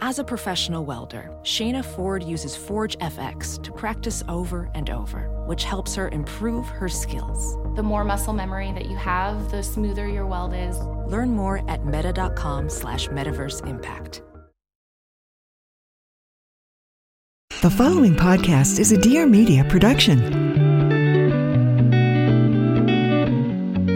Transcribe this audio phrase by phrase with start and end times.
[0.00, 5.64] As a professional welder, Shayna Ford uses Forge FX to practice over and over, which
[5.64, 7.56] helps her improve her skills.
[7.76, 10.78] The more muscle memory that you have, the smoother your weld is.
[11.10, 14.22] Learn more at meta.com slash metaverse impact.
[17.62, 20.18] The following podcast is a Dear Media production.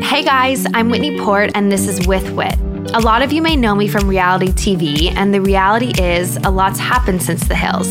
[0.01, 2.59] Hey guys, I'm Whitney Port, and this is With Whit.
[2.93, 6.51] A lot of you may know me from reality TV, and the reality is a
[6.51, 7.89] lot's happened since the hills.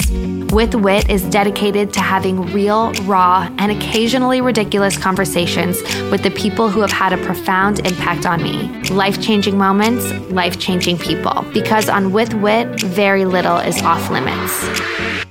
[0.52, 6.70] With Whit is dedicated to having real, raw, and occasionally ridiculous conversations with the people
[6.70, 8.68] who have had a profound impact on me.
[8.90, 11.46] Life changing moments, life changing people.
[11.54, 15.29] Because on With Whit, very little is off limits.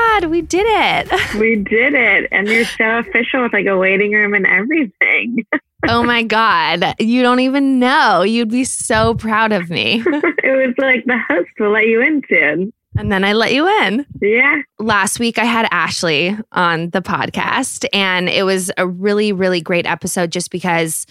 [0.00, 1.10] God, we did it.
[1.40, 2.28] We did it.
[2.32, 5.46] And you're so official with like a waiting room and everything.
[5.88, 6.94] oh my God.
[6.98, 8.22] You don't even know.
[8.22, 10.02] You'd be so proud of me.
[10.06, 12.72] it was like the host will let you in soon.
[12.98, 14.04] And then I let you in.
[14.20, 14.62] Yeah.
[14.78, 19.86] Last week I had Ashley on the podcast, and it was a really, really great
[19.86, 21.06] episode just because,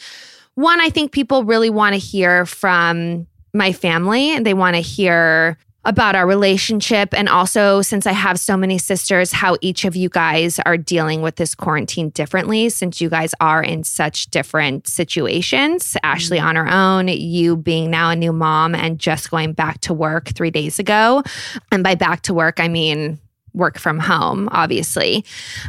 [0.56, 4.82] one, I think people really want to hear from my family and they want to
[4.82, 7.14] hear about our relationship.
[7.14, 11.22] And also since I have so many sisters how each of you guys are dealing
[11.22, 15.86] with this quarantine differently since you guys are in such different situations.
[15.86, 16.06] Mm-hmm.
[16.06, 19.94] Ashley on her own you being now a new mom and just going back to
[19.94, 21.24] work 3 days ago.
[21.72, 23.18] And by back to work I mean
[23.54, 25.23] work from home obviously.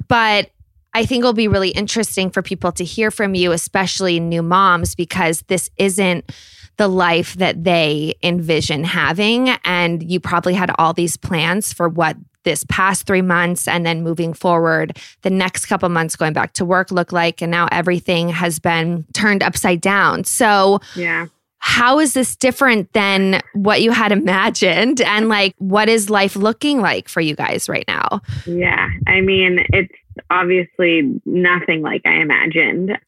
[0.08, 0.50] But
[0.92, 4.96] I think it'll be really interesting for people to hear from you especially new moms
[4.96, 6.32] because this isn't
[6.80, 9.50] the life that they envision having.
[9.66, 14.02] And you probably had all these plans for what this past three months and then
[14.02, 17.42] moving forward, the next couple months going back to work look like.
[17.42, 20.24] And now everything has been turned upside down.
[20.24, 21.26] So, yeah.
[21.62, 25.02] How is this different than what you had imagined?
[25.02, 28.22] And like, what is life looking like for you guys right now?
[28.46, 28.88] Yeah.
[29.06, 29.92] I mean, it's
[30.30, 32.98] obviously nothing like I imagined.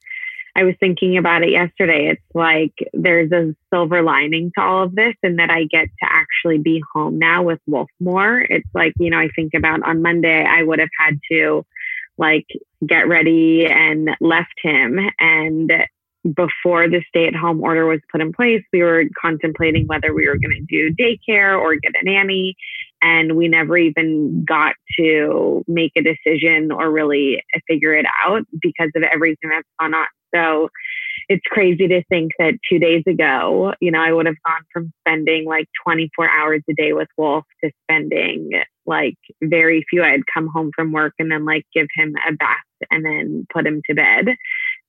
[0.55, 2.09] I was thinking about it yesterday.
[2.09, 6.07] It's like there's a silver lining to all of this, and that I get to
[6.09, 8.41] actually be home now with Wolf more.
[8.41, 11.65] It's like, you know, I think about on Monday, I would have had to
[12.19, 12.47] like
[12.87, 15.01] get ready and left him.
[15.19, 15.73] And
[16.35, 20.29] before the stay at home order was put in place, we were contemplating whether we
[20.29, 22.57] were going to do daycare or get a nanny.
[23.03, 28.91] And we never even got to make a decision or really figure it out because
[28.95, 30.07] of everything that's gone on.
[30.35, 30.69] So
[31.29, 34.93] it's crazy to think that two days ago, you know, I would have gone from
[35.01, 38.51] spending like 24 hours a day with Wolf to spending
[38.87, 40.03] like very few.
[40.03, 42.57] I'd come home from work and then like give him a bath
[42.91, 44.37] and then put him to bed.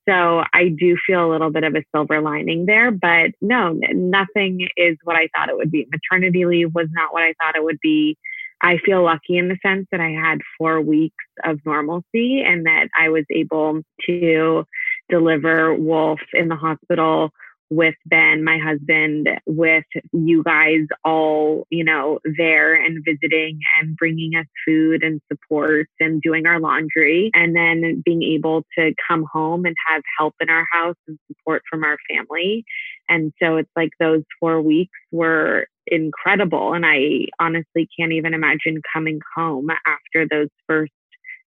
[0.07, 4.67] So I do feel a little bit of a silver lining there, but no, nothing
[4.75, 5.87] is what I thought it would be.
[5.91, 8.17] Maternity leave was not what I thought it would be.
[8.61, 12.87] I feel lucky in the sense that I had four weeks of normalcy and that
[12.97, 14.65] I was able to
[15.09, 17.31] deliver Wolf in the hospital
[17.75, 24.35] with Ben, my husband, with you guys all, you know, there and visiting and bringing
[24.35, 27.31] us food and support and doing our laundry.
[27.33, 31.63] And then being able to come home and have help in our house and support
[31.69, 32.63] from our family.
[33.09, 36.73] And so it's like those four weeks were incredible.
[36.73, 40.91] And I honestly can't even imagine coming home after those first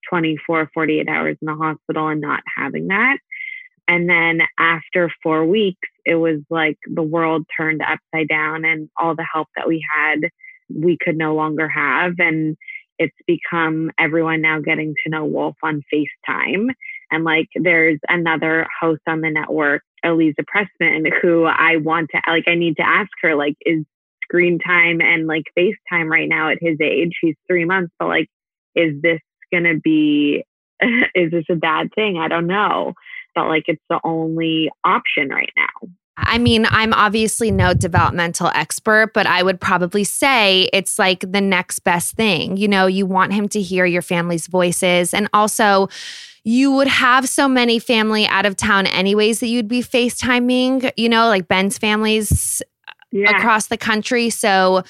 [0.09, 3.17] 24, 48 hours in the hospital and not having that.
[3.87, 9.15] And then after four weeks, it was like the world turned upside down and all
[9.15, 10.29] the help that we had,
[10.73, 12.13] we could no longer have.
[12.19, 12.57] And
[12.99, 16.69] it's become everyone now getting to know Wolf on FaceTime.
[17.11, 22.45] And like there's another host on the network, Eliza Pressman, who I want to, like,
[22.47, 23.85] I need to ask her, like, is
[24.23, 27.13] screen time and like FaceTime right now at his age?
[27.21, 28.27] He's three months, but like,
[28.75, 29.19] is this
[29.53, 30.43] to be,
[30.81, 32.17] is this a bad thing?
[32.17, 32.93] I don't know
[33.37, 35.89] felt like it's the only option right now.
[36.17, 41.41] I mean, I'm obviously no developmental expert, but I would probably say it's like the
[41.41, 42.57] next best thing.
[42.57, 45.13] You know, you want him to hear your family's voices.
[45.13, 45.89] And also,
[46.43, 51.07] you would have so many family out of town anyways that you'd be FaceTiming, you
[51.07, 52.63] know, like Ben's families
[53.11, 53.37] Yeah.
[53.37, 54.31] across the country.
[54.31, 54.83] So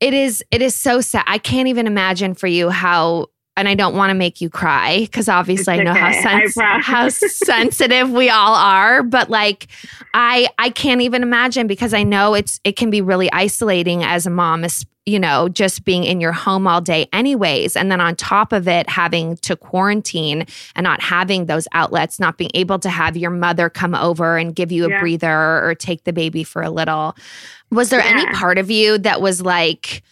[0.00, 1.24] it is it is so sad.
[1.28, 5.00] I can't even imagine for you how and I don't want to make you cry
[5.00, 6.18] because obviously It's I know how okay.
[6.18, 6.86] I sens- promise.
[6.86, 9.66] how sensitive we all are, but like
[10.14, 14.26] I I can't even imagine because I know it's it can be really isolating as
[14.26, 14.64] a mom,
[15.06, 18.68] you know, just being in your home all day anyways, and then on top of
[18.68, 23.30] it having to quarantine and not having those outlets, not being able to have your
[23.30, 25.00] mother come over and give you a Yeah.
[25.00, 27.16] breather or take the baby for a little.
[27.70, 30.02] Was there any part of you that was like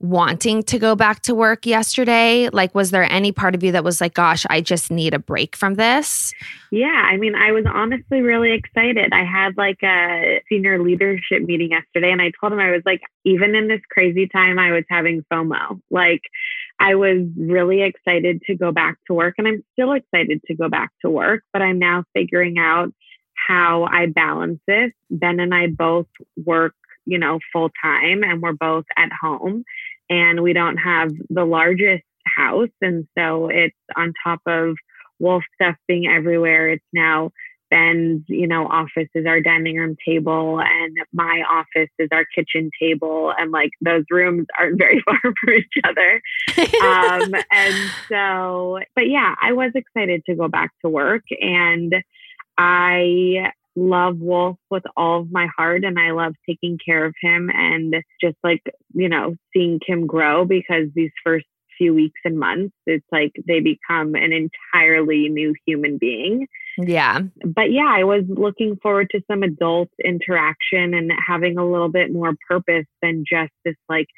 [0.00, 2.48] wanting to go back to work yesterday?
[2.48, 5.18] Like, was there any part of you that was like, gosh, I just need a
[5.18, 6.32] break from this?
[6.72, 9.12] Yeah, I mean, I was honestly really excited.
[9.12, 13.02] I had like a senior leadership meeting yesterday, and I told him I was like,
[13.24, 15.80] even in this crazy time, I was having FOMO.
[15.90, 16.22] Like,
[16.78, 20.70] I was really excited to go back to work, and I'm still excited to go
[20.70, 22.90] back to work, but I'm now figuring out
[23.34, 24.92] how I balance this.
[25.10, 26.06] Ben and I both
[26.46, 26.74] work,
[27.04, 29.64] you know, full time, and we're both at home,
[30.10, 32.68] and we don't have the largest house.
[32.82, 34.76] And so it's on top of
[35.18, 36.68] wolf stuff being everywhere.
[36.68, 37.30] It's now
[37.70, 42.68] Ben's, you know, office is our dining room table and my office is our kitchen
[42.80, 43.32] table.
[43.38, 46.20] And like those rooms aren't very far from each other.
[46.80, 47.74] Um, and
[48.08, 51.94] so, but yeah, I was excited to go back to work and
[52.56, 57.50] I love Wolf with all of my heart and I love taking care of him
[57.52, 58.62] and just like,
[58.92, 61.46] you know, seeing Kim grow because these first
[61.78, 66.46] few weeks and months, it's like they become an entirely new human being.
[66.78, 67.20] yeah.
[67.44, 72.12] But yeah, I was looking forward to some adult interaction and having a little bit
[72.12, 74.08] more purpose than just this like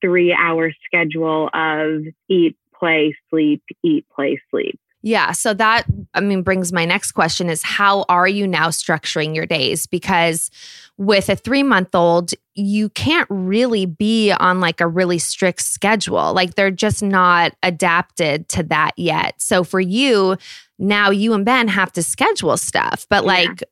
[0.00, 4.78] three hour schedule of eat, play, sleep, eat, play, sleep.
[5.04, 5.32] Yeah.
[5.32, 5.84] So that,
[6.14, 9.84] I mean, brings my next question is how are you now structuring your days?
[9.86, 10.50] Because
[10.96, 16.32] with a three month old, you can't really be on like a really strict schedule.
[16.32, 19.34] Like they're just not adapted to that yet.
[19.42, 20.38] So for you,
[20.78, 23.62] now you and Ben have to schedule stuff, but like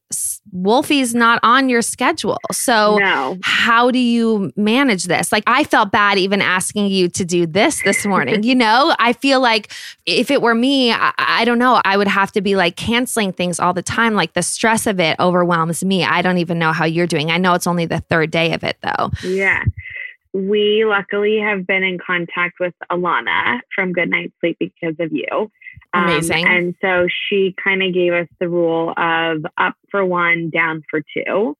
[0.52, 2.38] Wolfie's not on your schedule.
[2.52, 3.38] So no.
[3.42, 5.32] how do you manage this?
[5.32, 8.42] Like, I felt bad even asking you to do this this morning.
[8.42, 9.72] you know, I feel like
[10.06, 13.32] if it were me, I, I don't know, I would have to be like canceling
[13.32, 14.14] things all the time.
[14.14, 16.04] Like, the stress of it overwhelms me.
[16.04, 17.30] I don't even know how you're doing.
[17.30, 19.10] I know it's only the third day of it, though.
[19.24, 19.64] Yeah.
[20.34, 25.50] We luckily have been in contact with Alanna from Good Night Sleep because of you.
[25.94, 26.46] Um, Amazing.
[26.48, 31.00] and so she kind of gave us the rule of up for one, down for
[31.00, 31.56] two.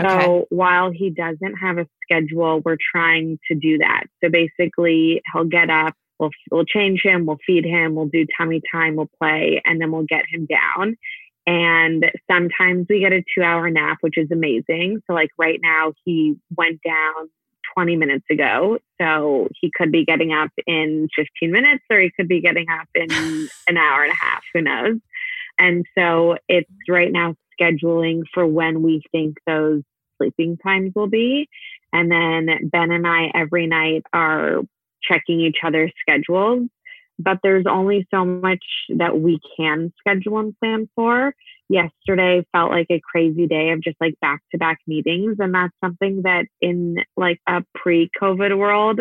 [0.00, 0.46] So Okay.
[0.50, 4.04] while he doesn't have a schedule, we're trying to do that.
[4.22, 8.60] So basically, he'll get up, we'll, we'll change him, we'll feed him, we'll do tummy
[8.70, 10.96] time, we'll play, and then we'll get him down.
[11.46, 15.00] And sometimes we get a two hour nap, which is amazing.
[15.06, 17.30] So, like right now, he went down
[17.76, 18.78] 20 minutes ago.
[19.00, 22.88] So, he could be getting up in 15 minutes or he could be getting up
[22.94, 23.10] in
[23.68, 24.42] an hour and a half.
[24.54, 24.96] Who knows?
[25.58, 29.82] And so, it's right now scheduling for when we think those
[30.18, 31.48] sleeping times will be.
[31.92, 34.60] And then Ben and I every night are
[35.02, 36.68] checking each other's schedules
[37.18, 41.34] but there's only so much that we can schedule and plan for.
[41.68, 45.36] Yesterday felt like a crazy day of just like back to back meetings.
[45.40, 49.00] And that's something that in like a pre COVID world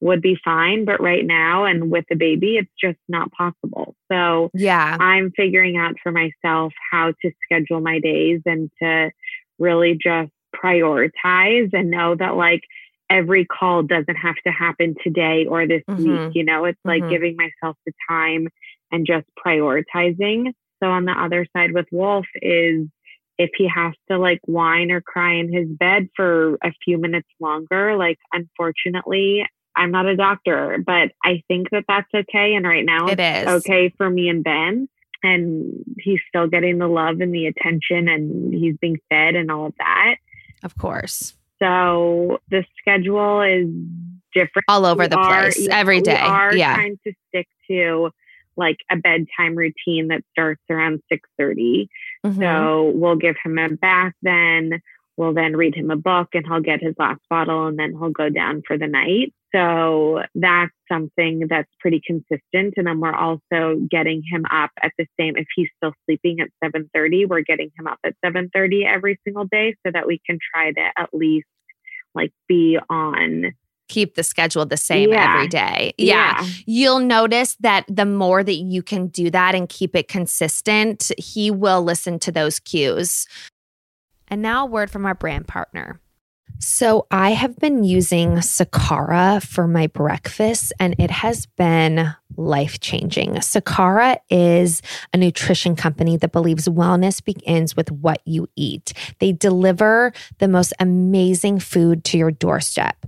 [0.00, 0.84] would be fine.
[0.84, 3.94] But right now, and with the baby, it's just not possible.
[4.10, 4.96] So Yeah.
[4.98, 9.10] I'm figuring out for myself how to schedule my days and to
[9.58, 12.62] really just prioritize and know that like
[13.10, 16.04] every call doesn't have to happen today or this Mhm.
[16.04, 16.34] week.
[16.34, 17.10] You know, it's like Mhm.
[17.10, 18.48] giving myself the time
[18.90, 20.52] and just prioritizing.
[20.82, 22.88] So on the other side with Wolf is
[23.38, 27.28] if he has to like whine or cry in his bed for a few minutes
[27.38, 32.54] longer, like unfortunately, I'm not a doctor, but I think that that's okay.
[32.54, 33.48] And right now It it's is.
[33.66, 34.88] okay for me and Ben.
[35.22, 39.66] And he's still getting the love and the attention and he's being fed and all
[39.66, 40.16] of that.
[40.62, 41.36] Of course.
[41.62, 43.68] So the schedule is
[44.34, 44.64] different.
[44.68, 46.16] All over the place every day.
[46.16, 46.74] Are Yeah.
[46.74, 48.10] trying to stick to
[48.58, 51.88] like a bedtime routine that starts around 6.30.
[52.24, 52.38] Mhm.
[52.38, 54.80] So we'll give him a bath then.
[55.16, 58.10] We'll then read him a book and he'll get his last bottle and then he'll
[58.10, 59.32] go down for the night.
[59.54, 62.74] So that's something that's pretty consistent.
[62.76, 66.48] And then we're also getting him up at the same, if he's still sleeping at
[66.62, 70.72] 7.30, we're getting him up at 7.30 every single day so that we can try
[70.72, 71.46] to at least
[72.14, 73.52] like be on
[73.88, 75.34] keep the schedule the same Yeah.
[75.34, 75.94] every day.
[75.96, 76.44] Yeah.
[76.66, 81.52] You'll notice that the more that you can do that and keep it consistent, he
[81.52, 83.26] will listen to those cues.
[84.28, 86.00] And now, a word from our brand partner.
[86.58, 93.34] So, I have been using Sakara for my breakfast, and it has been life changing.
[93.36, 98.92] Sakara is a nutrition company that believes wellness begins with what you eat.
[99.20, 103.06] They deliver the most amazing food to your doorstep.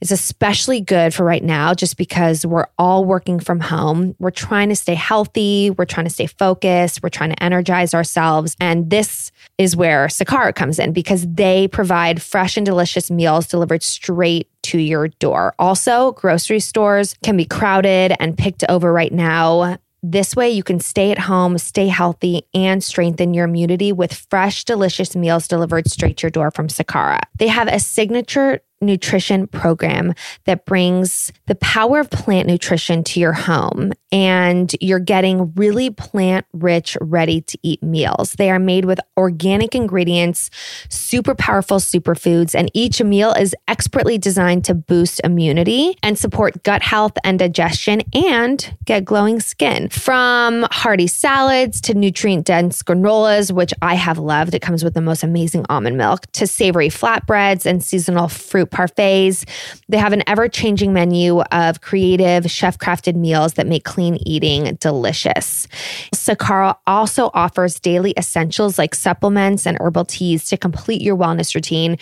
[0.00, 4.14] It's especially good for right now just because we're all working from home.
[4.18, 8.56] We're trying to stay healthy, we're trying to stay focused, we're trying to energize ourselves.
[8.60, 13.82] And this is where Sakara comes in because they provide fresh and delicious meals delivered
[13.82, 15.54] straight to your door.
[15.58, 19.78] Also, grocery stores can be crowded and picked over right now.
[20.02, 24.64] This way, you can stay at home, stay healthy, and strengthen your immunity with fresh,
[24.64, 27.20] delicious meals delivered straight to your door from Sakara.
[27.38, 30.12] They have a signature nutrition program
[30.44, 36.46] that brings the power of plant nutrition to your home and you're getting really plant
[36.52, 38.32] rich ready to eat meals.
[38.32, 40.50] They are made with organic ingredients,
[40.88, 46.82] super powerful superfoods and each meal is expertly designed to boost immunity and support gut
[46.82, 49.88] health and digestion and get glowing skin.
[49.88, 54.54] From hearty salads to nutrient dense granolas which I have loved.
[54.54, 59.48] It comes with the most amazing almond milk to savory flatbreads and seasonal fruit parfaits.
[59.88, 64.76] They have an ever changing menu of creative, chef crafted meals that make clean eating
[64.80, 65.66] delicious.
[66.14, 71.98] Sakara also offers daily essentials like supplements and herbal teas to complete your wellness routine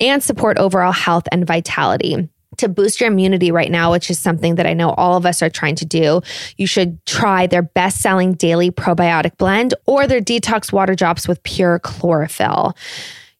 [0.00, 2.28] and support overall health and vitality
[2.60, 5.42] to boost your immunity right now, which is something that I know all of us
[5.42, 6.20] are trying to do,
[6.56, 11.42] you should try their best selling daily probiotic blend or their detox water drops with
[11.42, 12.76] pure chlorophyll.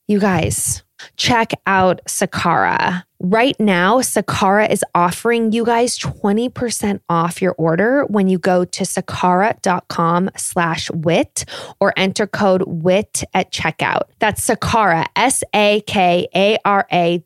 [0.08, 0.82] You guys,
[1.16, 3.04] check out Sakara.
[3.22, 8.84] Right now, Sakara is offering you guys 20% off your order when you go to
[8.84, 11.44] sakara.com slash whit
[11.80, 14.04] or enter code WHIT at checkout.
[14.20, 15.58] That's Sakara, S-A-K-A-R-A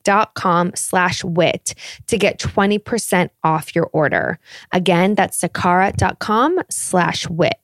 [0.03, 1.75] dot com slash whit
[2.09, 4.41] to get 20% off your order.
[4.73, 7.61] Again, that's sakara.com slash whit.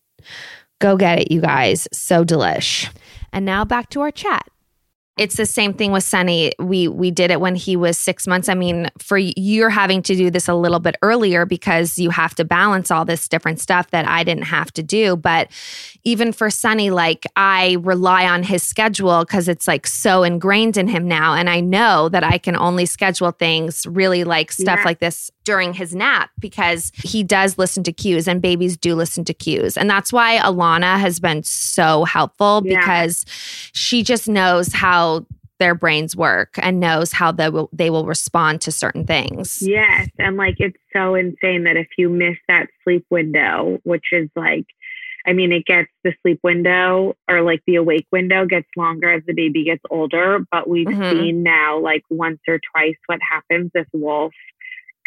[0.79, 1.88] Go get it, you guys.
[1.93, 2.88] So delish.
[3.33, 4.47] And now back to our chat
[5.21, 6.50] it's the same thing with Sunny.
[6.59, 8.49] We we did it when he was six months.
[8.49, 12.35] I mean, for you're having to do this a little bit earlier because you have
[12.37, 15.17] to balance all this different stuff that I didn't have to do.
[15.17, 15.50] But
[16.05, 20.89] even for Sunny, like I rely on his schedule because it's like so ingrained in
[20.89, 21.35] him now.
[21.35, 24.85] And I know that I can only schedule things really like stuff Yeah.
[24.87, 29.25] like this during his nap because he does listen to cues and babies do listen
[29.25, 29.76] to cues.
[29.76, 32.78] And that's why Alanna has been so helpful Yeah.
[32.78, 33.25] because
[33.73, 35.26] she just knows how
[35.59, 39.61] their brains work and knows how they will they will respond to certain things.
[39.61, 40.09] Yes.
[40.21, 44.66] And like it's so insane that if you miss that sleep window, which is like,
[45.26, 49.23] I mean, it gets the sleep window or like the awake window gets longer as
[49.26, 50.38] the baby gets older.
[50.52, 51.11] But we've Mhm.
[51.11, 54.33] seen now like once or twice what happens if Wolf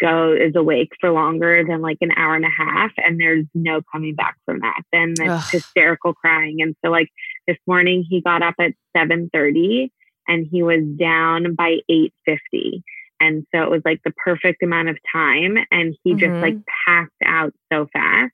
[0.00, 3.80] go is awake for longer than like an hour and a half and there's no
[3.92, 4.80] coming back from that.
[4.92, 6.60] Then it's hysterical crying.
[6.60, 7.08] And so like
[7.46, 9.90] this morning he got up at 7:30
[10.28, 12.82] and he was down by 8:50.
[13.20, 16.42] And so it was like the perfect amount of time and he just Mhm.
[16.42, 18.32] like passed out so fast.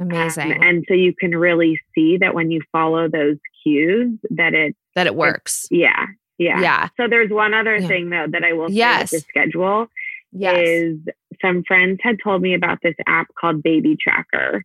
[0.00, 4.54] Um, Amazing and so you can really see that when you follow those cues that
[4.54, 5.66] it that it works.
[5.70, 6.06] yeah,
[6.38, 6.60] yeah.
[6.60, 6.88] Yeah.
[6.96, 7.86] So there's one other Yeah.
[7.88, 9.12] thing though that I will say Yes.
[9.12, 9.88] with the schedule
[10.32, 10.56] Yes.
[10.66, 10.98] is
[11.40, 14.62] some friends had told me about this app called Baby Tracker.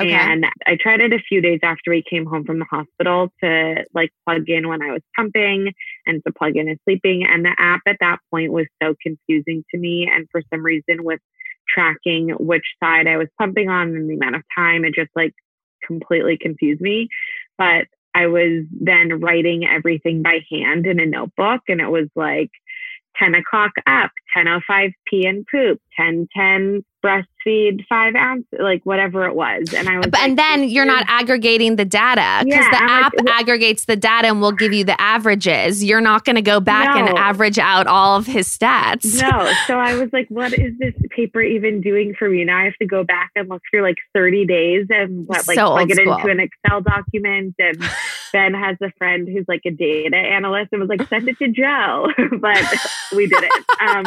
[0.00, 0.12] Okay.
[0.12, 3.84] And I tried it a few days after we came home from the hospital to
[3.94, 5.72] like plug in when I was pumping
[6.06, 7.26] and to plug in and sleeping.
[7.26, 10.08] And the app at that point was so confusing to me.
[10.10, 11.20] And for some reason, with
[11.68, 15.34] tracking which side I was pumping on and the amount of time, it just like
[15.84, 17.08] completely confused me.
[17.56, 22.50] But I was then writing everything by hand in a notebook, and it was like
[23.18, 29.72] 10 o'clock up, 10.05 p and poop, 10.10 breastfeed five ounce, like whatever it was.
[29.72, 32.76] And I was But, like, and then you're not aggregating the data because Yeah, the
[32.76, 35.82] I'm like, app aggregates the data and will give you the averages.
[35.84, 39.20] You're not going to go back and average out all of his stats.
[39.20, 39.52] No.
[39.66, 42.44] So I was like, what is this paper even doing for me?
[42.44, 45.54] Now I have to go back and look through like 30 days and what, like
[45.56, 46.14] So plug it school.
[46.14, 47.54] into an Excel document.
[47.60, 47.76] And
[48.32, 51.48] Ben has a friend who's like a data analyst and was like, send it to
[51.48, 52.08] Joe.
[52.40, 52.64] but
[53.14, 53.52] we did it.
[53.80, 54.04] Um,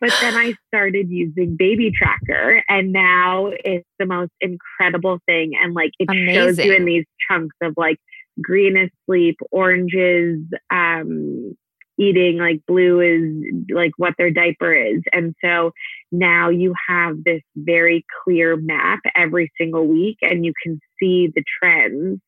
[0.00, 5.52] but then I started using Baby Tracker and now it's the most incredible thing.
[5.60, 7.98] And like it shows you in these chunks of like
[8.40, 11.56] green is sleep, oranges, um,
[11.98, 15.02] eating, like blue is like what their diaper is.
[15.12, 15.72] And so
[16.10, 21.44] now you have this very clear map every single week and you can see the
[21.60, 22.20] trends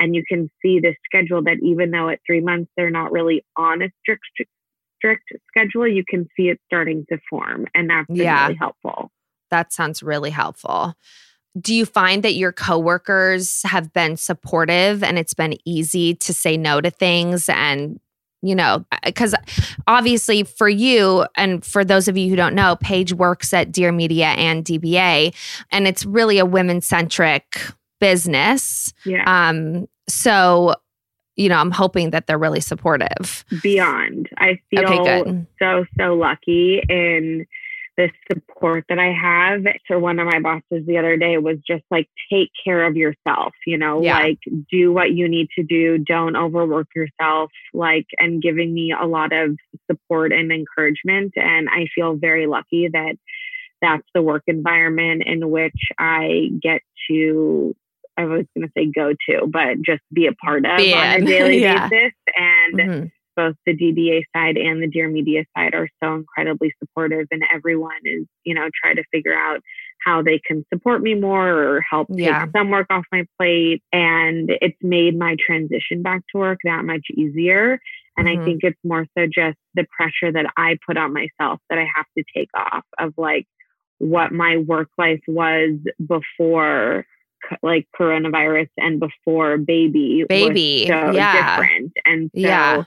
[0.00, 3.44] and you can see the schedule that even though at three months they're not really
[3.56, 4.22] on a strict
[4.96, 7.66] strict schedule, you can see it starting to form.
[7.74, 8.44] And that's Yeah.
[8.44, 9.10] really helpful.
[9.50, 10.94] That sounds really helpful.
[11.60, 16.56] Do you find that your coworkers have been supportive and it's been easy to say
[16.56, 17.98] no to things and
[18.42, 19.34] you know, uh, because
[19.86, 23.92] obviously for you and for those of you who don't know, Paige works at Dear
[23.92, 25.34] Media and DBA,
[25.70, 27.58] and it's really a women centric
[28.00, 28.92] business.
[29.04, 29.24] Yeah.
[29.26, 30.74] Um, so,
[31.36, 33.44] you know, I'm hoping that they're really supportive.
[33.62, 34.28] Beyond.
[34.36, 37.46] I feel Okay, so, so lucky in
[37.96, 39.62] the support that I have.
[39.86, 43.52] So one of my bosses the other day was just like, take care of yourself,
[43.66, 44.18] you know, Yeah.
[44.18, 44.38] like
[44.70, 45.98] do what you need to do.
[45.98, 49.56] Don't overwork yourself, like, and giving me a lot of
[49.90, 51.34] support and encouragement.
[51.36, 53.16] And I feel very lucky that
[53.82, 57.74] that's the work environment in which I get to,
[58.20, 61.14] I was going to say go to, but just be a part of Be on
[61.14, 61.22] in.
[61.22, 61.88] a daily Yeah.
[61.88, 62.12] basis.
[62.36, 63.12] And Mhm.
[63.36, 67.96] both the DBA side and the Dear Media side are so incredibly supportive, and everyone
[68.04, 69.60] is, you know, try to figure out
[70.04, 72.44] how they can support me more or help Yeah.
[72.44, 73.82] take some work off my plate.
[73.92, 77.80] And it's made my transition back to work that much easier.
[78.16, 78.40] And Mhm.
[78.40, 81.88] I think it's more so just the pressure that I put on myself that I
[81.94, 83.46] have to take off of like
[83.98, 87.06] what my work life was before
[87.62, 91.56] like coronavirus and before baby Baby, so yeah.
[91.56, 92.82] different and so Yeah.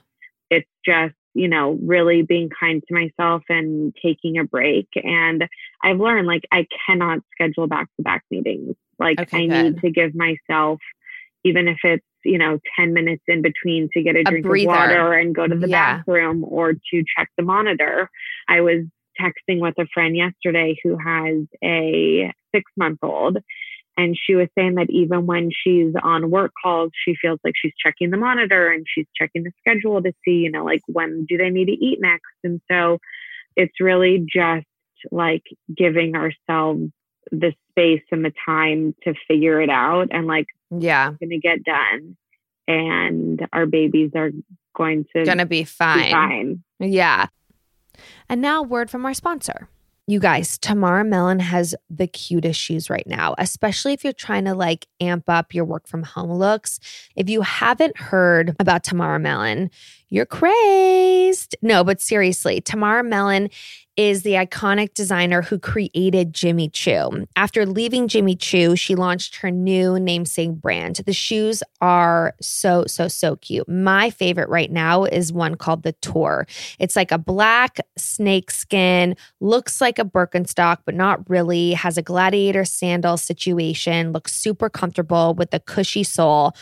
[0.50, 5.46] it's just you know really being kind to myself and taking a break and
[5.82, 9.64] i've learned like i cannot schedule back to back meetings like Okay, i good.
[9.74, 10.78] need to give myself
[11.44, 14.62] even if it's you know 10 minutes in between to get a, drink breather.
[14.70, 15.96] of water and go to the Yeah.
[15.98, 18.08] bathroom or to check the monitor
[18.48, 18.84] i was
[19.20, 23.38] texting with a friend yesterday who has a six month old
[23.96, 27.72] and she was saying that even when she's on work calls, she feels like she's
[27.82, 31.36] checking the monitor and she's checking the schedule to see, you know, like when do
[31.36, 32.24] they need to eat next.
[32.42, 32.98] And so
[33.56, 34.66] it's really just
[35.12, 35.42] like
[35.76, 36.90] giving ourselves
[37.30, 41.12] the space and the time to figure it out and like Yeah.
[41.20, 42.16] going to get done.
[42.66, 44.30] And our babies are
[44.76, 46.10] going to Gonna be be fine.
[46.10, 46.64] fine.
[46.80, 47.26] Yeah.
[48.28, 49.68] And now, word from our sponsor.
[50.06, 54.54] You guys, Tamara Mellon has the cutest shoes right now, especially if you're trying to
[54.54, 56.78] like amp up your work from home looks.
[57.16, 59.70] If you haven't heard about Tamara Mellon,
[60.10, 61.56] you're crazed.
[61.62, 63.48] No, but seriously, Tamara Mellon
[63.96, 67.26] is the iconic designer who created Jimmy Choo.
[67.36, 70.96] After leaving Jimmy Choo, she launched her new namesake brand.
[70.96, 73.68] The shoes are so, so, so cute.
[73.68, 76.46] My favorite right now is one called the Tour.
[76.78, 82.02] It's like a black snake skin, looks like a Birkenstock, but not really, has a
[82.02, 86.54] gladiator sandal situation, looks super comfortable with a cushy sole.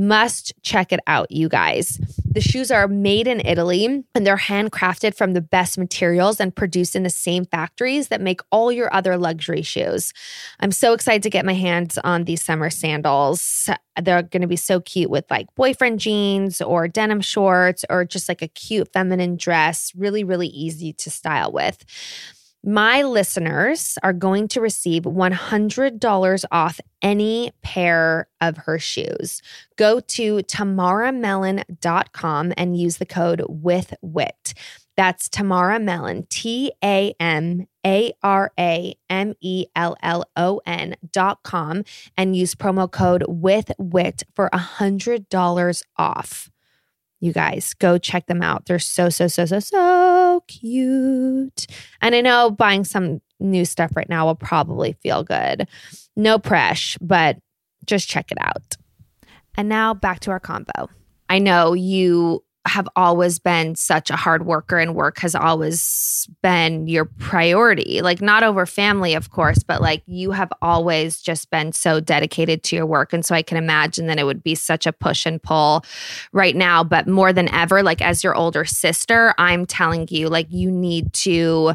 [0.00, 1.98] Must check it out, you guys.
[2.30, 3.84] The shoes are made in Italy
[4.14, 8.40] and they're handcrafted from the best materials and produced in the same factories that make
[8.52, 10.12] all your other luxury shoes.
[10.60, 13.68] I'm so excited to get my hands on these summer sandals.
[14.00, 18.28] They're going to be so cute with like boyfriend jeans or denim shorts or just
[18.28, 19.92] like a cute feminine dress.
[19.96, 21.84] Really, really easy to style with.
[22.64, 29.40] My listeners are going to receive $100 off any pair of her shoes.
[29.76, 34.54] Go to tamaramellon.com and use the code with whit.
[34.96, 40.96] That's Tamara Mellon, T A M A R A M E L L O N
[41.12, 41.84] dot com,
[42.16, 46.50] and use promo code with whit for $100 off.
[47.20, 48.66] You guys go check them out.
[48.66, 51.66] They're so, so, so, so, so cute.
[52.00, 55.68] And I know buying some new stuff right now will probably feel good.
[56.16, 57.38] No press, but
[57.86, 58.76] just check it out.
[59.56, 60.88] And now back to our combo.
[61.28, 66.86] I know you have always been such a hard worker and work has always been
[66.86, 68.00] your priority.
[68.02, 72.62] Like not over family, of course, but like you have always just been so dedicated
[72.64, 73.12] to your work.
[73.12, 75.84] And so I can imagine that it would be such a push and pull
[76.32, 76.84] right now.
[76.84, 81.12] But more than ever, like as your older sister, I'm telling you, like you need
[81.14, 81.74] to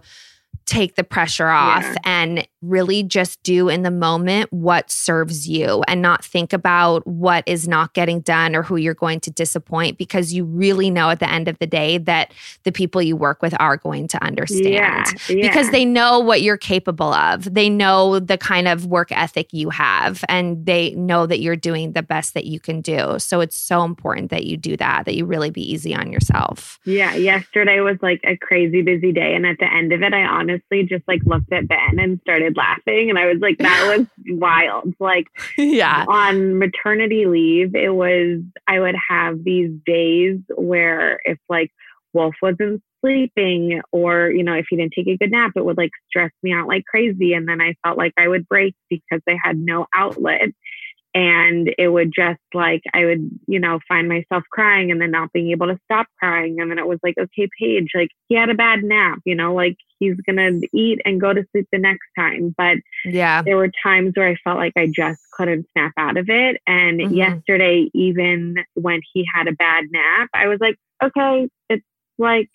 [0.66, 1.96] take the pressure off Yeah.
[2.06, 7.44] and really just do in the moment what serves you and not think about what
[7.46, 11.20] is not getting done or who you're going to disappoint because you really know at
[11.20, 14.66] the end of the day that the people you work with are going to understand
[14.74, 15.48] Yeah, yeah.
[15.48, 17.54] because they know what you're capable of.
[17.54, 21.92] They know the kind of work ethic you have and they know that you're doing
[21.92, 23.20] the best that you can do.
[23.20, 26.80] So it's so important that you do that, that you really be easy on yourself.
[26.86, 29.36] Yeah, yesterday was like a crazy busy day.
[29.36, 32.53] And at the end of it, I honestly just like looked at Ben and started
[32.56, 33.10] laughing.
[33.10, 34.94] And I was like, that was wild.
[35.00, 36.06] Like yeah.
[36.08, 41.72] on maternity leave, it was, I would have these days where if like
[42.14, 45.78] Wolf wasn't sleeping or, you know, if he didn't take a good nap, it would
[45.78, 47.34] like stress me out like crazy.
[47.34, 50.50] And then I felt like I would break because I had no outlet
[51.14, 55.32] and it would just like i would you know find myself crying and then not
[55.32, 58.50] being able to stop crying and then it was like okay paige like he had
[58.50, 62.08] a bad nap you know like he's gonna eat and go to sleep the next
[62.18, 63.42] time but Yeah.
[63.44, 67.00] there were times where i felt like i just couldn't snap out of it and
[67.00, 67.16] Mhm.
[67.16, 71.86] yesterday even when he had a bad nap i was like okay it's
[72.18, 72.50] like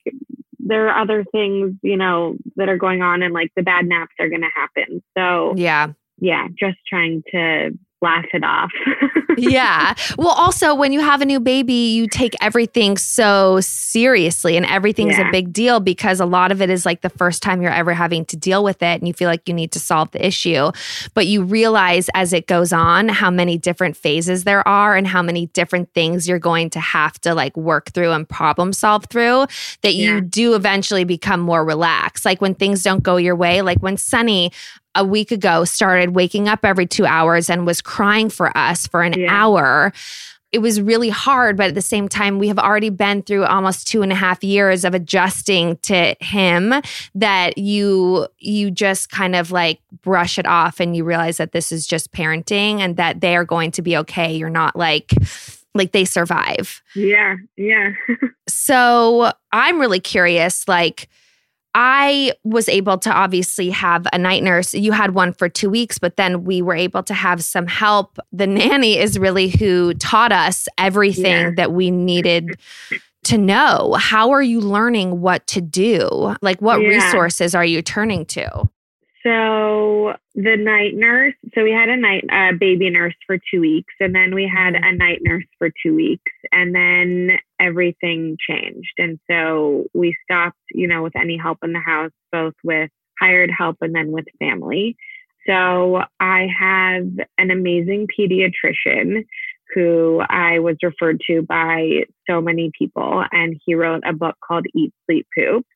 [0.60, 4.14] there are other things you know that are going on and like the bad naps
[4.18, 5.92] are gonna happen so Yeah.
[6.20, 8.70] yeah, just trying to laugh it off.
[9.38, 9.94] yeah.
[10.16, 15.18] Well, also, when you have a new baby, you take everything so seriously, and everything's
[15.18, 15.28] Yeah.
[15.28, 17.92] a big deal because a lot of it is like the first time you're ever
[17.94, 20.70] having to deal with it, and you feel like you need to solve the issue.
[21.14, 25.22] But you realize as it goes on how many different phases there are and how
[25.22, 29.46] many different things you're going to have to like work through and problem solve through
[29.82, 32.24] that you do eventually become more relaxed.
[32.24, 34.52] Like when things don't go your way, like when Sunny
[34.98, 39.02] a week ago started waking up every two hours and was crying for us for
[39.02, 39.28] an Yeah.
[39.30, 39.92] hour.
[40.50, 43.86] It was really hard, but at the same time, we have already been through almost
[43.86, 46.72] two and a half years of adjusting to him
[47.14, 51.70] that you you just kind of like brush it off and you realize that this
[51.70, 54.34] is just parenting and that they are going to be okay.
[54.34, 55.12] You're not like
[55.74, 56.82] like they survive.
[56.96, 57.90] yeah, yeah.
[58.48, 60.66] So I'm really curious.
[60.66, 61.08] Like,
[61.74, 64.74] I was able to obviously have a night nurse.
[64.74, 68.18] You had one for two weeks, but then we were able to have some help.
[68.32, 71.50] The nanny is really who taught us everything Yeah.
[71.56, 72.58] that we needed
[73.24, 73.94] to know.
[73.98, 76.34] How are you learning what to do?
[76.40, 76.88] Like, what Yeah.
[76.88, 78.68] resources are you turning to?
[79.24, 83.92] So the night nurse, so we had a night uh, baby nurse for two weeks,
[84.00, 84.84] and then we had Mm-hmm.
[84.84, 88.92] a night nurse for two weeks, and then everything changed.
[88.98, 93.50] And so we stopped, you know, with any help in the house, both with hired
[93.50, 94.96] help and then with family.
[95.46, 99.26] So I have an amazing pediatrician
[99.74, 104.66] who I was referred to by so many people, and he wrote a book called
[104.74, 105.66] Eat, Sleep, Poop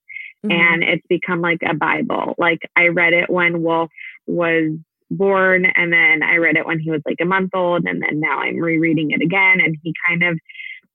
[0.44, 0.60] Mm-hmm.
[0.60, 2.34] and it's become like a Bible.
[2.36, 3.90] Like I read it when Wolf
[4.26, 4.72] was
[5.08, 8.18] born, and then I read it when he was like a month old, and then
[8.18, 9.60] now I'm rereading it again.
[9.60, 10.38] And he kind of,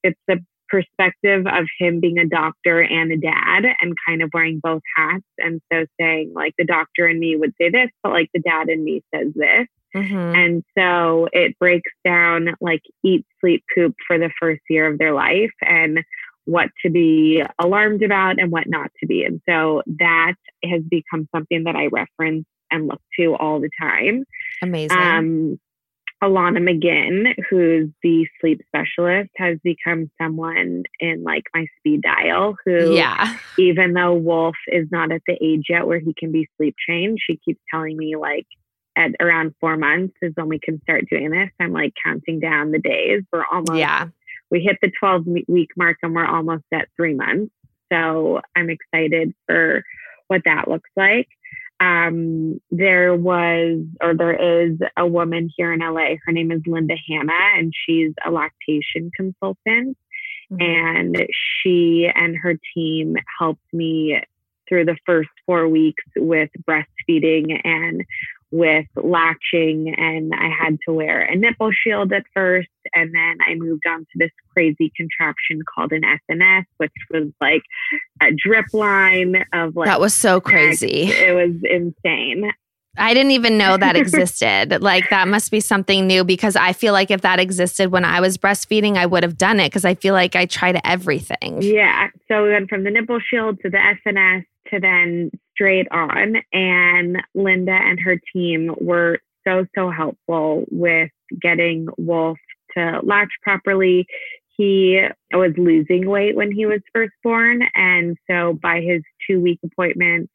[0.04, 4.60] it's the perspective of him being a doctor and a dad and kind of wearing
[4.62, 5.24] both hats.
[5.38, 8.68] And so saying, like, the doctor in me would say this, but like the dad
[8.68, 9.68] in me says this.
[9.96, 10.36] Mhm.
[10.36, 15.14] And so it breaks down like eat, sleep, poop for the first year of their
[15.14, 16.04] life and
[16.48, 19.24] what to be alarmed about and what not to be.
[19.24, 24.24] And so that has become something that I reference and look to all the time.
[24.62, 24.98] Amazing.
[24.98, 25.60] Um,
[26.24, 32.96] Alanna McGinn, who's the sleep specialist, has become someone in like my speed dial who
[32.96, 33.38] yeah.
[33.60, 37.20] even though Wolf is not at the age yet where he can be sleep trained,
[37.22, 38.48] she keeps telling me like
[38.96, 41.50] at around four months is when we can start doing this.
[41.60, 43.22] I'm like counting down the days.
[43.32, 44.08] We're almost, Yeah.
[44.52, 47.52] We hit the 12 week mark and we're almost at three months.
[47.92, 49.84] So I'm excited for
[50.28, 51.28] what that looks like.
[51.80, 56.16] Um, there was, or there is a woman here in LA.
[56.26, 59.98] Her name is Linda Hanna, and she's a lactation consultant
[60.52, 60.62] Mhm.
[60.64, 64.22] and she and her team helped me
[64.68, 68.04] through the first four weeks with breastfeeding and
[68.50, 73.56] with latching and i had to wear a nipple shield at first and then i
[73.56, 77.64] moved on to this crazy contraption called an sns which was like
[78.22, 81.04] a drip line of like that was so crazy.
[81.04, 82.52] it was insane
[83.00, 84.82] I didn't even know that existed.
[84.82, 88.20] like that must be something new because I feel like if that existed when I
[88.20, 91.62] was breastfeeding, I would have done it because I feel like I tried everything.
[91.62, 92.08] Yeah.
[92.28, 96.38] So we went from the nipple shield to the SNS to then straight on.
[96.54, 101.10] And Linda and her team were so, so helpful with
[101.42, 102.38] getting Wolf
[102.78, 104.08] to latch properly.
[104.56, 105.00] He
[105.32, 107.62] was losing weight when he was first born.
[107.76, 110.30] And so by his two week appointment,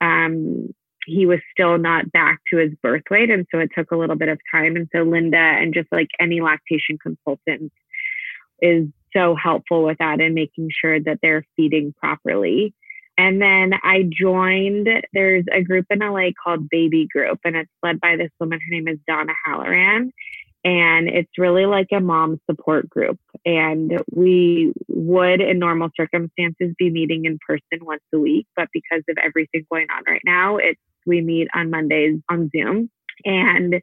[0.00, 0.74] um,
[1.06, 3.30] he was still not back to his birth weight.
[3.30, 4.76] And so it took a little bit of time.
[4.76, 7.72] And so Linda and just like any lactation consultant
[8.60, 12.74] is so helpful with that and making sure that they're feeding properly.
[13.16, 18.00] And then I joined, there's a group in LA called Baby Group, and it's led
[18.00, 18.60] by this woman.
[18.60, 20.12] Her name is Donna Halloran.
[20.64, 23.18] And it's really like a mom support group.
[23.46, 28.46] And we would, in normal circumstances, be meeting in person once a week.
[28.56, 32.90] But because of everything going on right now, it's we meet on Mondays on Zoom.
[33.24, 33.80] And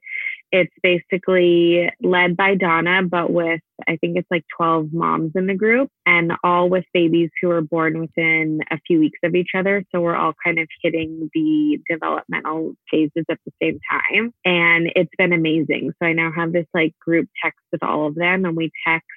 [0.52, 5.54] it's basically led by Donna, but with, I think it's like 12 moms in the
[5.54, 9.84] group and all with babies who are born within a few weeks of each other.
[9.92, 14.34] So we're all kind of hitting the developmental phases at the same time.
[14.46, 15.92] And it's been amazing.
[16.00, 19.08] So I now have this like group text with all of them and we text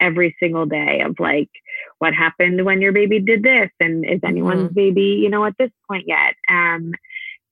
[0.00, 1.50] every single day of like
[1.98, 4.74] what happened when your baby did this and is anyone's mm-hmm.
[4.74, 6.92] baby you know at this point yet um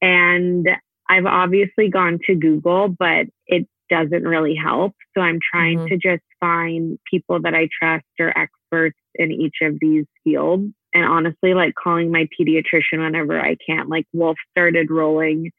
[0.00, 0.68] and
[1.09, 4.95] I've obviously gone to Google, but it doesn't really help.
[5.14, 5.88] So I'm trying mm-hmm.
[5.88, 10.73] to just find people that I trust or experts in each of these fields.
[10.93, 13.88] And honestly, like calling my pediatrician whenever I can.
[13.88, 15.51] Like Wolf started rolling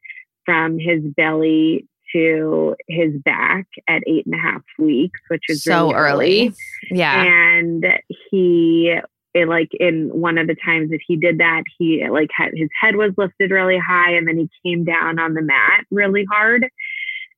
[0.46, 5.88] from his belly to his back at eight and a half weeks, which is so
[5.88, 6.42] really early.
[6.48, 6.56] early.
[6.92, 7.24] Yeah.
[7.24, 7.86] And
[8.32, 8.96] he
[9.36, 12.70] it, like in one of the times that he did that, he like had his
[12.80, 16.68] head was lifted really high and then he came down on the mat really hard.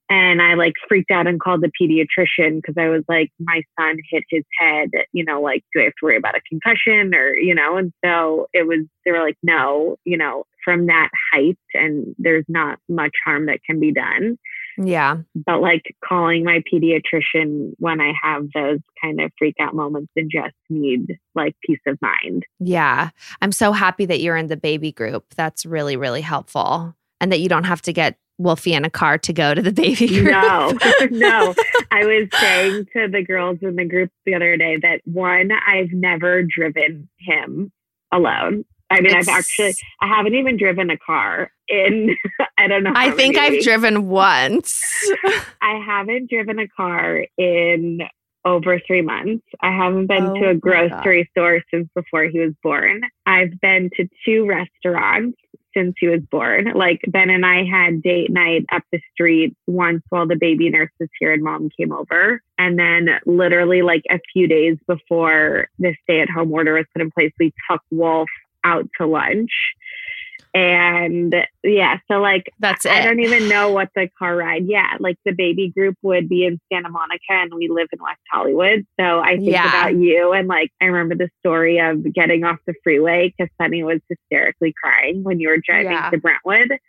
[0.09, 3.97] And I like freaked out and called the pediatrician because I was like, my son
[4.09, 7.35] hit his head, you know, like, do I have to worry about a concussion or,
[7.35, 7.75] you know?
[7.75, 12.45] And so it was, they were like, no, you know, from that height and there's
[12.47, 14.37] not much harm that can be done.
[14.77, 15.17] Yeah.
[15.35, 20.29] But like calling my pediatrician when I have those kind of freak out moments and
[20.31, 22.45] just need like peace of mind.
[22.59, 23.09] Yeah.
[23.41, 25.33] I'm so happy that you're in the baby group.
[25.35, 26.95] That's really, really helpful.
[27.19, 29.71] And that you don't have to get Wolfie in a car to go to the
[29.73, 30.31] baby group.
[30.31, 30.77] No,
[31.11, 31.55] no.
[31.91, 35.91] I was saying to the girls in the group the other day that one, I've
[35.91, 37.71] never driven him
[38.11, 38.65] alone.
[38.89, 42.15] I mean, it's, I've actually, I haven't even driven a car in,
[42.57, 42.93] I don't know.
[42.95, 43.57] I think many.
[43.57, 44.83] I've driven once.
[45.61, 48.01] I haven't driven a car in
[48.45, 49.43] over three months.
[49.61, 53.01] I haven't been oh to a grocery store since before he was born.
[53.25, 55.37] I've been to two restaurants
[55.75, 56.71] since he was born.
[56.73, 60.89] Like Ben and I had date night up the street once while the baby nurse
[60.99, 62.41] was here and mom came over.
[62.57, 67.01] And then literally like a few days before the stay at home order was put
[67.01, 68.29] in place, we took Wolf
[68.63, 69.51] out to lunch.
[70.53, 72.91] And yeah, so like that's it.
[72.91, 74.65] I don't even know what the car ride.
[74.67, 78.21] Yeah, like the baby group would be in Santa Monica and we live in West
[78.31, 78.85] Hollywood.
[78.99, 79.67] So I think yeah.
[79.67, 83.83] about you and like I remember the story of getting off the freeway because Sunny
[83.83, 86.09] was hysterically crying when you were driving yeah.
[86.09, 86.79] to Brentwood.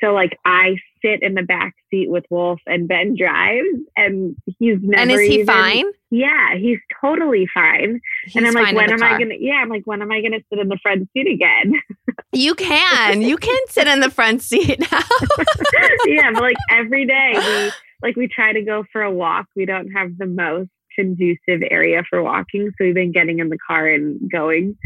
[0.00, 4.78] So like I sit in the back seat with Wolf and Ben drives and he's
[4.80, 5.84] never And is he even, fine?
[6.10, 8.00] Yeah, he's totally fine.
[8.24, 9.14] He's and I'm like, when am car.
[9.14, 11.74] I gonna yeah, I'm like, when am I gonna sit in the front seat again?
[12.32, 13.20] you can.
[13.20, 15.00] You can sit in the front seat now.
[16.06, 19.46] yeah, but like every day we like we try to go for a walk.
[19.54, 22.70] We don't have the most conducive area for walking.
[22.70, 24.78] So we've been getting in the car and going.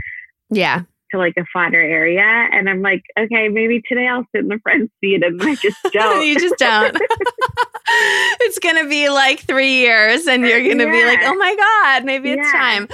[0.51, 2.23] Yeah to like a flatter area.
[2.23, 5.77] And I'm like, okay, maybe today I'll sit in the front seat and I just
[5.93, 6.27] don't.
[6.27, 6.97] you just don't.
[7.91, 10.93] it's going to be like three years and you're going to yeah.
[10.93, 12.89] be like, oh my God, maybe it's time.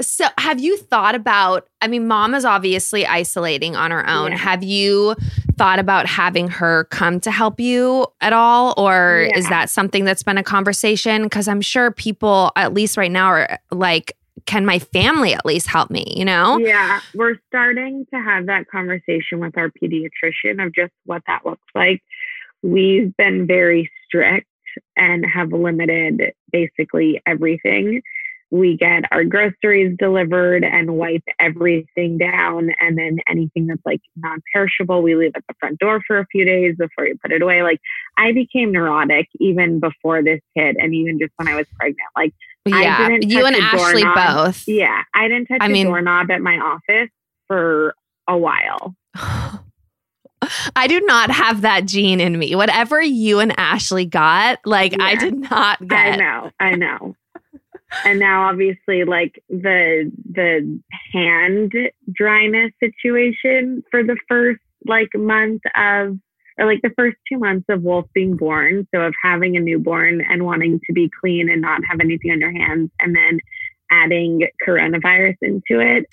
[0.00, 4.32] So have you thought about, I mean, mom is obviously isolating on her own.
[4.32, 4.38] Yeah.
[4.38, 5.14] Have you
[5.56, 8.74] thought about having her come to help you at all?
[8.76, 11.24] Or is that something that's been a conversation?
[11.24, 14.16] Because I'm sure people, at least right now, are like,
[14.46, 16.58] can my family at least help me, you know?
[16.58, 21.66] Yeah, we're starting to have that conversation with our pediatrician of just what that looks
[21.74, 22.02] like.
[22.62, 24.46] We've been very strict
[24.96, 28.02] and have limited basically everything
[28.54, 32.70] we get our groceries delivered and wipe everything down.
[32.80, 36.26] And then anything that's like non perishable, we leave at the front door for a
[36.26, 37.64] few days before you put it away.
[37.64, 37.80] Like
[38.16, 42.08] I became neurotic even before this hit and even just when I was pregnant.
[42.16, 42.32] Like,
[42.66, 44.46] yeah, you and Ashley doorknob.
[44.46, 44.64] both.
[44.66, 47.10] Yeah, I didn't touch I a mean, doorknob at my office
[47.46, 47.94] for
[48.28, 48.94] a while.
[50.76, 52.54] I do not have that gene in me.
[52.54, 55.04] Whatever you and Ashley got, like yeah.
[55.04, 55.98] I did not get.
[55.98, 56.50] I know.
[56.60, 57.16] I know
[58.04, 60.80] and now obviously like the the
[61.12, 61.72] hand
[62.12, 66.18] dryness situation for the first like month of
[66.58, 68.86] or like the first two months of Wolf being born.
[68.94, 72.40] So of having a newborn and wanting to be clean and not have anything on
[72.40, 72.90] your hands.
[73.00, 73.40] And then
[73.90, 76.06] adding coronavirus into it,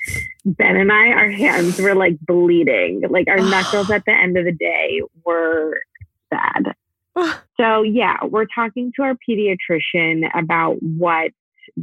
[0.45, 3.04] Ben and I, our hands were like bleeding.
[3.10, 5.82] Like our knuckles at the end of the day were
[6.30, 6.73] bad.
[7.60, 11.32] so, yeah, we're talking to our pediatrician about what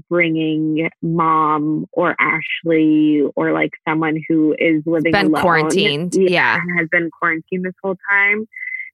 [0.08, 6.14] bringing mom or Ashley or like someone who is living been alone, quarantined.
[6.14, 6.60] Yeah.
[6.78, 8.46] has been quarantined this whole time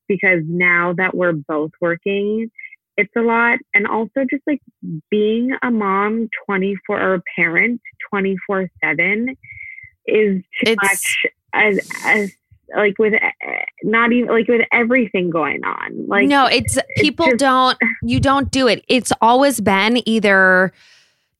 [0.08, 2.50] because now that we're both working,
[2.96, 3.58] it's a lot.
[3.74, 4.60] And also just like
[5.10, 7.80] being a mom 24 or a parent
[8.10, 9.36] 24 7
[10.06, 12.32] is too It's- much as, as
[12.76, 13.30] like with eh,
[13.82, 16.06] not even like with everything going on.
[16.06, 18.84] Like no, it's people just- don't you don't do it.
[18.88, 20.72] It's always been either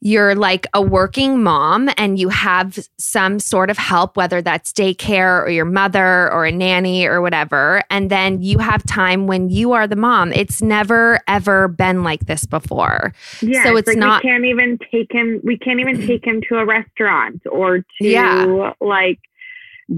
[0.07, 5.43] you're like a working mom and you have some sort of help, whether that's daycare
[5.43, 7.83] or your mother or a nanny or whatever.
[7.89, 10.31] And then you have time when you are the mom.
[10.35, 13.15] It's never, ever been like this before.
[13.41, 15.41] Yeah, So it's like not- We can't even take him.
[15.43, 18.73] We can't even take him to a restaurant or to Yeah.
[18.83, 19.21] like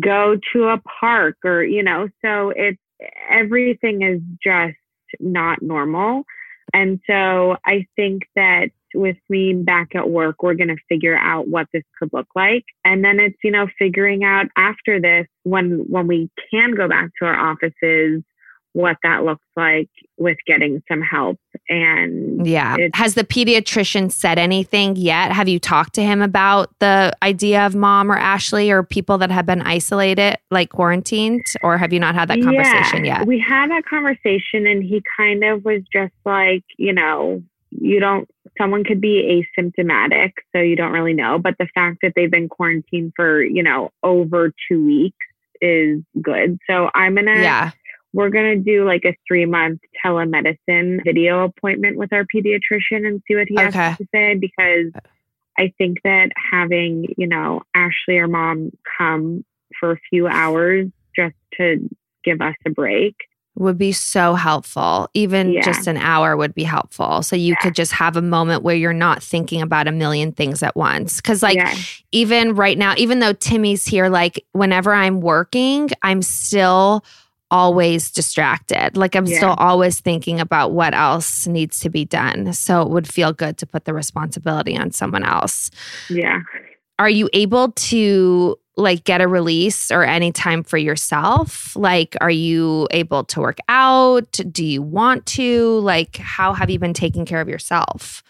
[0.01, 2.09] go to a park or you know.
[2.23, 2.81] So it's
[3.29, 4.77] everything is just
[5.21, 6.25] not normal,
[6.73, 11.49] and so I think that with me back at work, we're going to figure out
[11.49, 15.85] what this could look like, and then it's you know figuring out after this when
[15.89, 18.23] when we can go back to our offices
[18.77, 21.39] what that looks like with getting some help
[21.71, 22.77] and Yeah.
[22.93, 25.33] Has the pediatrician said anything yet?
[25.33, 29.31] Have you talked to him about the idea of mom or Ashley or people that
[29.31, 31.47] have been isolated, like quarantined?
[31.63, 33.27] Or have you not had that conversation Yeah, yet?
[33.27, 38.29] We had that conversation, and he kind of was just like, you know, you don't,
[38.59, 41.39] someone could be asymptomatic, so you don't really know.
[41.39, 45.17] But the fact that they've been quarantined for, you know, over two weeks
[45.63, 46.59] is good.
[46.69, 47.71] So I'm going to, yeah.
[48.13, 53.23] We're going to do like a three month telemedicine video appointment with our pediatrician and
[53.27, 53.71] see what he Okay.
[53.79, 55.01] has to say because uh,
[55.59, 59.45] I think that having, you know, Ashley or mom come
[59.79, 61.89] for a few hours just to
[62.25, 63.15] give us a break.
[63.59, 65.09] Would be so helpful.
[65.15, 65.63] Even Yeah.
[65.63, 67.23] just an hour would be helpful.
[67.23, 67.57] So you Yeah.
[67.63, 71.23] could just have a moment where you're not thinking about a million things at once.
[71.23, 71.75] Cause, like, yeah.
[72.13, 77.03] even right now, even though Timmy's here, like whenever I'm working, I'm still
[77.51, 78.97] always distracted.
[78.97, 79.37] Like I'm Yeah.
[79.37, 82.53] still always thinking about what else needs to be done.
[82.53, 85.71] So it would feel good to put the responsibility on someone else.
[86.11, 86.41] Yeah.
[86.99, 91.75] Are you able to like get a release or any time for yourself?
[91.77, 94.33] Like are you able to work out?
[94.51, 95.79] Do you want to?
[95.81, 98.23] Like how have you been taking care of yourself?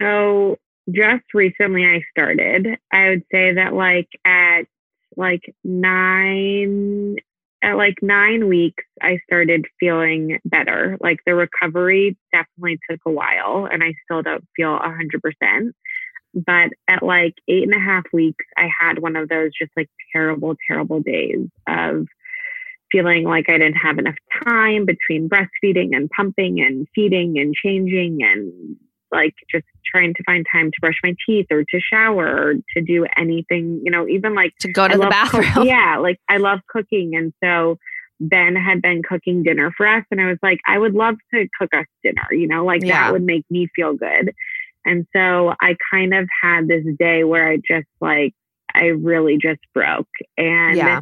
[0.00, 0.58] So
[0.90, 2.78] just recently I started.
[2.92, 4.66] I would say that like at
[5.16, 7.16] like nine
[7.62, 10.96] at like nine weeks I started feeling better.
[11.00, 15.74] Like the recovery definitely took a while and I still don't feel a hundred percent.
[16.34, 19.88] But at like eight and a half weeks, I had one of those just like
[20.12, 22.06] terrible, terrible days of
[22.92, 28.22] feeling like I didn't have enough time between breastfeeding and pumping and feeding and changing
[28.22, 28.76] and
[29.12, 32.80] like just trying to find time to brush my teeth or to shower or to
[32.82, 35.66] do anything, you know, even like To go to I the love cook- bathroom.
[35.66, 37.14] yeah, like I love cooking.
[37.16, 37.78] And so
[38.20, 40.04] Ben had been cooking dinner for us.
[40.10, 43.04] And I was like, I would love to cook us dinner, you know, like Yeah.
[43.04, 44.32] that would make me feel good.
[44.84, 48.34] And so I kind of had this day where I just like,
[48.74, 50.08] I really just broke.
[50.38, 51.00] And Yeah.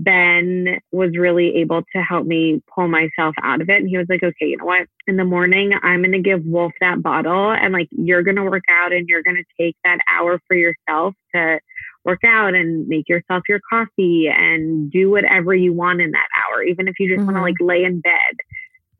[0.00, 3.80] Ben was really able to help me pull myself out of it.
[3.80, 4.88] And he was like, okay, you know what?
[5.06, 8.42] In the morning, I'm going to give Wolf that bottle and like, you're going to
[8.42, 11.60] work out and you're going to take that hour for yourself to
[12.04, 16.62] work out and make yourself your coffee and do whatever you want in that hour,
[16.62, 17.40] even if you just want Mhm.
[17.40, 18.36] to like lay in bed.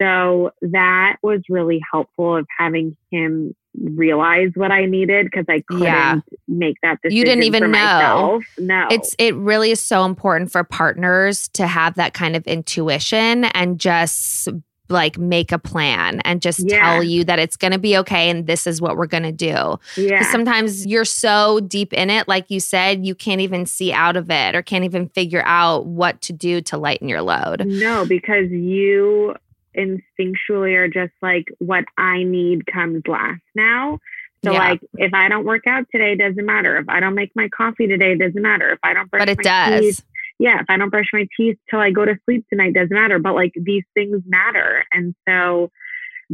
[0.01, 5.83] So that was really helpful of having him realize what I needed because I couldn't
[5.85, 6.21] Yeah.
[6.47, 7.17] make that decision.
[7.19, 7.69] You didn't even know.
[7.71, 8.45] myself.
[8.59, 13.45] No, It's it really is so important for partners to have that kind of intuition
[13.47, 14.49] and just
[14.91, 16.79] like make a plan and just Yeah.
[16.79, 19.33] tell you that it's going to be okay and this is what we're going to
[19.33, 19.79] do.
[19.97, 20.31] yeah.
[20.31, 24.31] Sometimes you're so deep in it like you said you can't even see out of
[24.31, 27.65] it or can't even figure out what to do to lighten your load.
[27.67, 29.35] No, because you
[29.77, 33.99] instinctually are just like what I need comes last now.
[34.45, 34.59] So Yeah.
[34.59, 36.77] like if I don't work out today, doesn't matter.
[36.79, 38.71] If I don't make my coffee today, doesn't matter.
[38.71, 39.81] If I don't brush But it my does.
[39.81, 40.05] teeth,
[40.39, 43.19] yeah, if I don't brush my teeth till I go to sleep tonight, doesn't matter.
[43.19, 44.85] But like these things matter.
[44.93, 45.71] And so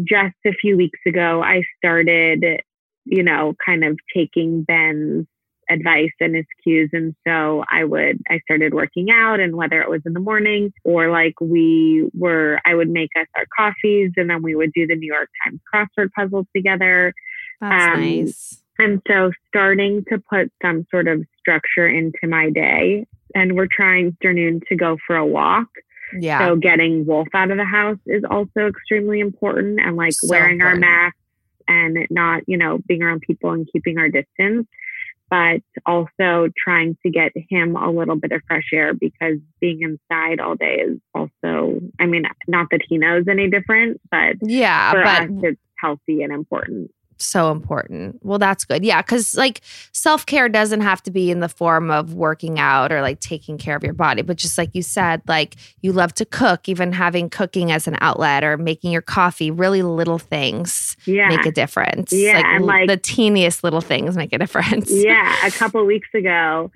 [0.05, 2.63] just a few weeks ago, I started,
[3.05, 5.27] you know, kind of taking Ben's
[5.71, 6.91] advice and his cues.
[6.93, 10.73] And so I would, I started working out and whether it was in the morning
[10.85, 14.87] or like we were, I would make us our coffees and then we would do
[14.87, 17.15] the New York Times crossword puzzle together.
[17.61, 18.63] That's Um, nice.
[18.79, 23.07] And so starting to put some sort of structure into my day.
[23.35, 25.69] And we're trying afternoon to go for a walk.
[26.19, 26.41] Yeah.
[26.41, 30.61] So getting Wolf out of the house is also extremely important and like So wearing
[30.63, 30.81] our important.
[30.81, 31.19] masks
[31.69, 34.67] and not, you know, being around people and keeping our distance.
[35.31, 40.41] But also trying to get him a little bit of fresh air because being inside
[40.41, 45.05] all day is also, I mean, not that he knows any different, but yeah, for
[45.05, 46.91] but us, it's healthy and important.
[47.25, 48.19] So important.
[48.23, 48.85] Well, that's good.
[48.85, 49.61] Yeah, because like
[49.93, 53.59] self care doesn't have to be in the form of working out or like taking
[53.59, 56.93] care of your body, but just like you said, like you love to cook, even
[56.93, 61.29] having cooking as an outlet or making your coffee, really little things Yeah.
[61.29, 62.13] make a difference.
[62.13, 64.91] Yeah, like, and, like- the teeniest little things make a difference.
[64.93, 66.71] yeah, a couple weeks ago,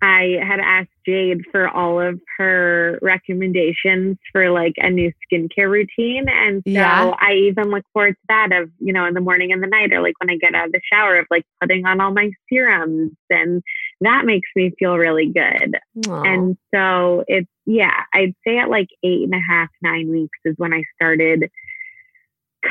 [0.00, 6.28] I had asked Jade for all of her recommendations for like a new skincare routine.
[6.28, 7.14] And so Yeah.
[7.20, 9.92] I even look forward to that of, you know, in the morning and the night
[9.92, 12.30] or like when I get out of the shower of like putting on all my
[12.48, 13.12] serums.
[13.30, 13.62] And
[14.00, 15.78] that makes me feel really good.
[16.08, 16.22] Aw.
[16.22, 20.54] And so it's, yeah, I'd say at like eight and a half, nine weeks is
[20.58, 21.50] when I started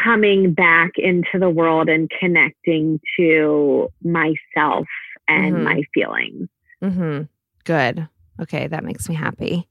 [0.04, 4.88] coming back into the world and connecting to myself
[5.28, 5.64] and Mhm.
[5.64, 6.50] my feelings.
[6.84, 7.24] Mm-hmm.
[7.64, 8.08] Good.
[8.42, 9.68] Okay, that makes me happy.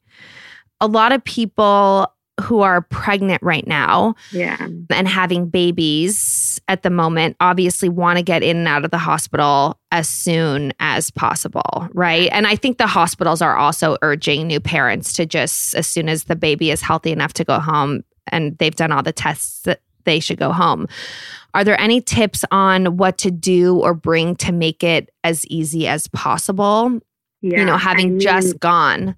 [0.80, 4.58] A lot of people who are pregnant right now Yeah.
[4.90, 8.98] and having babies at the moment obviously want to get in and out of the
[8.98, 12.28] hospital as soon as possible, right?
[12.32, 16.24] And I think the hospitals are also urging new parents to just, as soon as
[16.24, 19.80] the baby is healthy enough to go home and they've done all the tests, that
[20.06, 20.88] they should go home.
[21.52, 25.86] Are there any tips on what to do or bring to make it as easy
[25.86, 27.00] as possible?
[27.42, 27.60] Yeah.
[27.60, 29.16] you know, I having mean, just gone.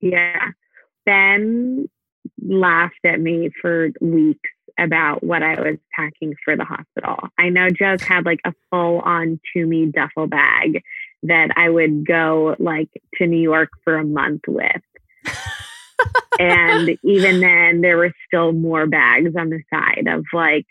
[0.00, 0.50] Yeah.
[1.06, 1.88] Ben
[2.42, 7.28] laughed at me for weeks about what I was packing for the hospital.
[7.38, 10.82] I know Joe's had like a full on to me duffel bag
[11.24, 14.82] that I would go like to New York for a month with.
[16.38, 20.66] And even then, there were still more bags on the side of like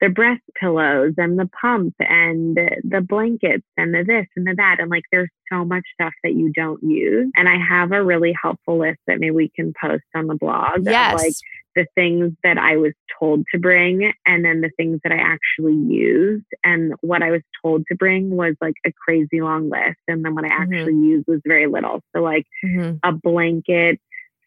[0.00, 4.76] the breast pillows and the pump and the blankets and the this and the that.
[4.80, 7.30] And like, there's so much stuff that you don't use.
[7.36, 10.84] And I have a really helpful list that maybe we can post on the blog.
[10.84, 11.14] Yes.
[11.14, 11.34] Of like
[11.76, 15.74] the things that I was told to bring and then the things that I actually
[15.74, 16.44] used.
[16.64, 19.98] And what I was told to bring was like a crazy long list.
[20.06, 20.60] And then what I Mhm.
[20.60, 22.02] actually used was very little.
[22.14, 23.00] So, like, Mhm.
[23.02, 24.00] a blanket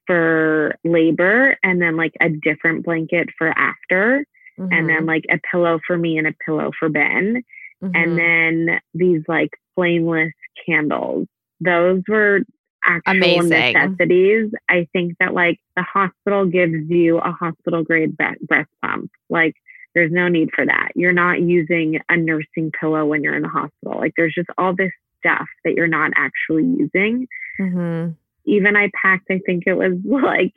[0.08, 4.26] for labor and then like a different blanket for after
[4.58, 4.70] Mhm.
[4.72, 7.44] and then like a pillow for me and a pillow for Ben
[7.84, 7.92] Mhm.
[7.94, 10.34] and then these like flameless
[10.66, 11.28] candles
[11.60, 12.42] those were
[12.84, 13.50] actual Amazing.
[13.50, 19.12] necessities I think that like the hospital gives you a hospital grade bre- breast pump
[19.30, 19.54] like
[19.94, 23.48] there's no need for that you're not using a nursing pillow when you're in the
[23.50, 27.28] hospital like there's just all this stuff that you're not actually using
[27.60, 28.16] Mhm.
[28.48, 30.54] Even I packed, I think it was like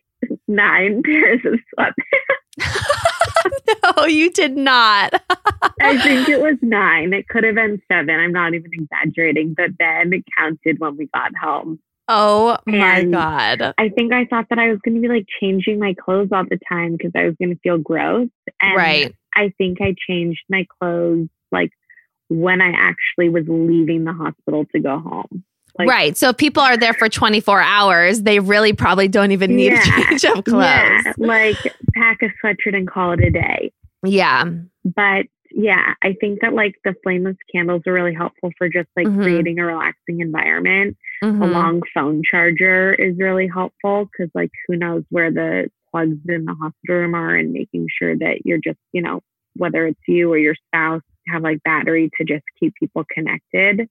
[0.49, 2.74] nine pairs of sweatpants.
[3.97, 5.12] no, you did not.
[5.80, 7.12] I think it was nine.
[7.12, 8.11] It could have been seven.
[8.20, 11.78] I'm not even exaggerating, but then it counted when we got home.
[12.09, 13.74] oh my And- god.
[13.78, 16.45] I think I thought that I was going to be like changing my clothes all
[16.45, 18.28] the time because I was going to feel gross.
[18.61, 19.14] And Right.
[19.34, 21.70] I think I changed my clothes like
[22.28, 25.45] when I actually was leaving the hospital to go home.
[25.81, 26.16] Like, right.
[26.16, 29.81] So if people are there for 24 hours, they really probably don't even need Yeah.
[29.83, 30.62] a change of clothes.
[30.62, 31.57] Yeah, like
[31.95, 33.72] pack a sweatshirt and call it a day.
[34.05, 34.45] Yeah.
[34.97, 39.07] but yeah, I think that like the flameless candles are really helpful for just like
[39.09, 39.20] Mhm.
[39.22, 40.97] creating a relaxing environment.
[41.22, 41.51] A Mhm.
[41.53, 46.55] long phone charger is really helpful because like who knows where the plugs in the
[46.55, 49.22] hospital room are and making sure that you're just, you know,
[49.57, 53.89] whether it's you or your spouse have like battery to just keep people connected.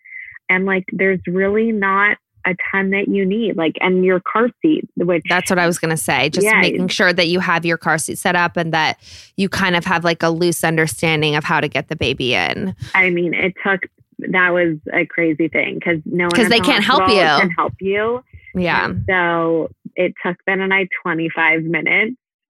[0.50, 3.58] And like there's really not a ton that you need.
[3.58, 6.30] Like and your car seat, which That's what I was going to say.
[6.30, 6.62] Just Yeah.
[6.62, 8.98] making sure that you have your car seat set up and that
[9.38, 12.76] you kind of have like a loose understanding of how to get the baby in.
[12.96, 13.82] I mean, it took
[14.20, 17.16] that was a crazy thing because no one 'Cause at they can't help you.
[17.16, 18.22] Can help you.
[18.56, 18.86] Yeah.
[18.86, 22.16] And so it took Ben and I 25 minutes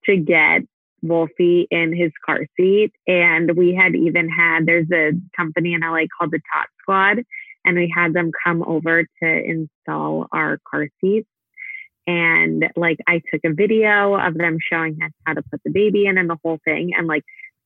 [0.06, 0.62] to get
[1.02, 2.92] Wolfie in his car seat.
[3.08, 7.24] And we had even had, there's a company in LA called the Tot Squad,
[7.70, 11.30] and we had them come over to install our car seats.
[12.08, 16.08] And like I took a video of them showing us how to put the baby
[16.08, 16.94] in and the whole thing.
[16.98, 17.24] And like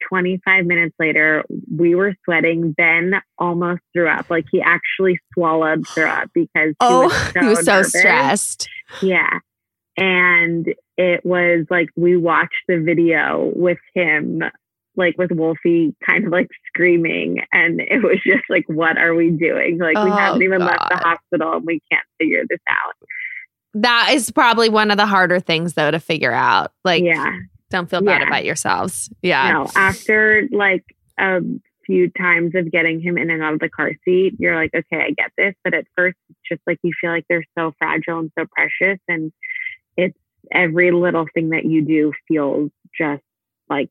[0.10, 2.74] 25 minutes later, we were sweating.
[2.74, 4.30] Ben almost threw up.
[4.30, 8.68] Like he actually swallowed threw up because he Oh, was so, he was so stressed.
[9.02, 9.40] Yeah.
[9.96, 14.44] And it was like we watched the video with him
[14.96, 17.44] like with Wolfie kind of like screaming.
[17.52, 19.80] And it was just like, what are we doing?
[19.80, 22.94] Like, we Oh, haven't even left the hospital and we can't figure this out.
[23.76, 26.72] That is probably one of the harder things though to figure out.
[26.86, 27.40] Like yeah.
[27.72, 28.28] don't feel bad Yeah.
[28.28, 29.10] about yourselves.
[29.24, 29.52] Yeah.
[29.52, 30.84] No, after like
[31.18, 31.42] a
[31.86, 35.02] few times of getting him in and out of the car seat, you're like, okay,
[35.02, 35.56] I get this.
[35.64, 39.00] But at first, it's just like you feel like they're so fragile and so precious.
[39.08, 39.32] And
[39.98, 40.18] it's
[40.52, 43.24] every little thing that you do feels just
[43.70, 43.90] like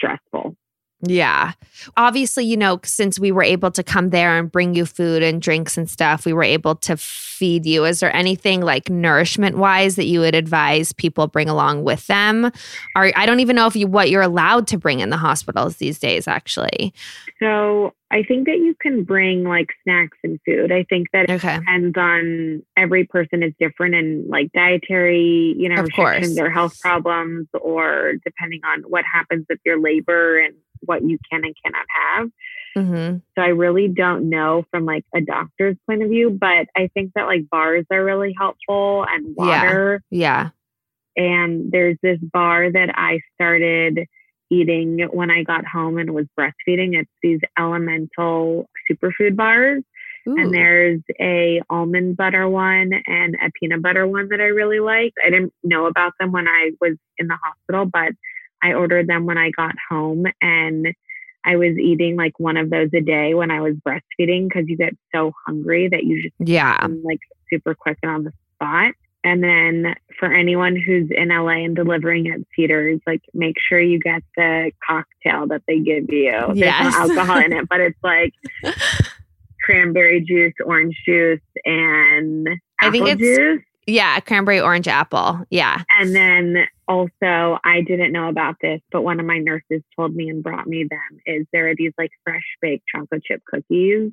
[0.00, 0.56] stressful.
[1.02, 1.52] Yeah.
[1.96, 5.40] Obviously, you know, since we were able to come there and bring you food and
[5.40, 7.86] drinks and stuff, we were able to feed you.
[7.86, 12.46] Is there anything like nourishment wise that you would advise people bring along with them?
[12.94, 15.76] Or I don't even know if you what you're allowed to bring in the hospitals
[15.76, 16.92] these days, actually.
[17.38, 20.70] So I think that you can bring like snacks and food.
[20.70, 21.56] I think that it Okay.
[21.58, 26.16] depends on every person is different and like dietary, you know, Of course.
[26.20, 30.54] restrictions or health problems, or depending on what happens with your labor and
[30.84, 32.30] what you can and cannot have.
[32.76, 36.88] hmm So I really don't know from like a doctor's point of view, but I
[36.94, 39.62] think that like bars are really helpful and Yeah.
[39.62, 40.02] water.
[40.10, 40.50] Yeah.
[41.16, 44.06] And there's this bar that I started
[44.50, 46.98] eating when I got home and was breastfeeding.
[46.98, 49.82] It's these elemental superfood bars.
[50.28, 50.36] Ooh.
[50.36, 55.12] And there's a almond butter one and a peanut butter one that I really like.
[55.24, 58.12] I didn't know about them when I was in the hospital, but
[58.62, 60.86] I ordered them when I got home and
[61.44, 64.76] I was eating like one of those a day when I was breastfeeding because you
[64.76, 66.86] get so hungry that you just yeah.
[67.02, 68.94] like super quick and on the spot.
[69.22, 73.98] And then for anyone who's in LA and delivering at Cedars, like make sure you
[73.98, 76.30] get the cocktail that they give you.
[76.30, 76.94] There's Yes.
[76.94, 78.32] no alcohol in it, but it's like
[79.62, 82.48] cranberry juice, orange juice, and
[82.80, 83.62] I think it's- juice.
[83.90, 84.20] Yeah.
[84.20, 85.40] Cranberry orange apple.
[85.50, 85.82] Yeah.
[85.98, 90.28] And then also, I didn't know about this, but one of my nurses told me
[90.28, 91.20] and brought me them.
[91.26, 94.12] Is there are these like fresh baked chocolate chip cookies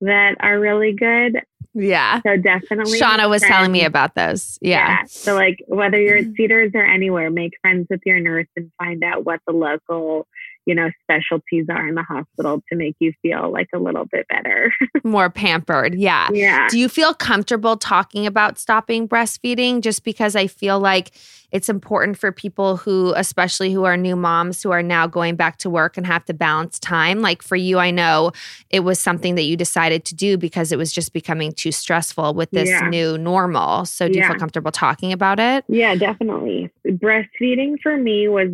[0.00, 1.40] that are really good.
[1.74, 2.20] Yeah.
[2.22, 4.58] So definitely, Shauna was telling me about those.
[4.62, 5.04] Yeah.
[5.06, 6.34] So like whether you're at mm-hmm.
[6.36, 10.26] Cedars or anywhere, make friends with your nurse and find out what the local,
[10.66, 14.26] you know, specialties are in the hospital to make you feel like a little bit
[14.28, 14.72] better.
[15.04, 15.94] More pampered.
[15.94, 16.28] Yeah.
[16.32, 16.66] yeah.
[16.68, 19.80] Do you feel comfortable talking about stopping breastfeeding?
[19.80, 21.12] Just because I feel like
[21.52, 25.58] it's important for people who, especially who are new moms who are now going back
[25.58, 27.20] to work and have to balance time.
[27.20, 28.32] Like for you, I know
[28.68, 32.34] it was something that you decided to do because it was just becoming too stressful
[32.34, 32.88] with this Yeah.
[32.88, 33.84] new normal.
[33.86, 35.64] So do you feel comfortable talking about it?
[35.68, 36.70] Yeah, definitely.
[36.84, 38.48] Breastfeeding for me was,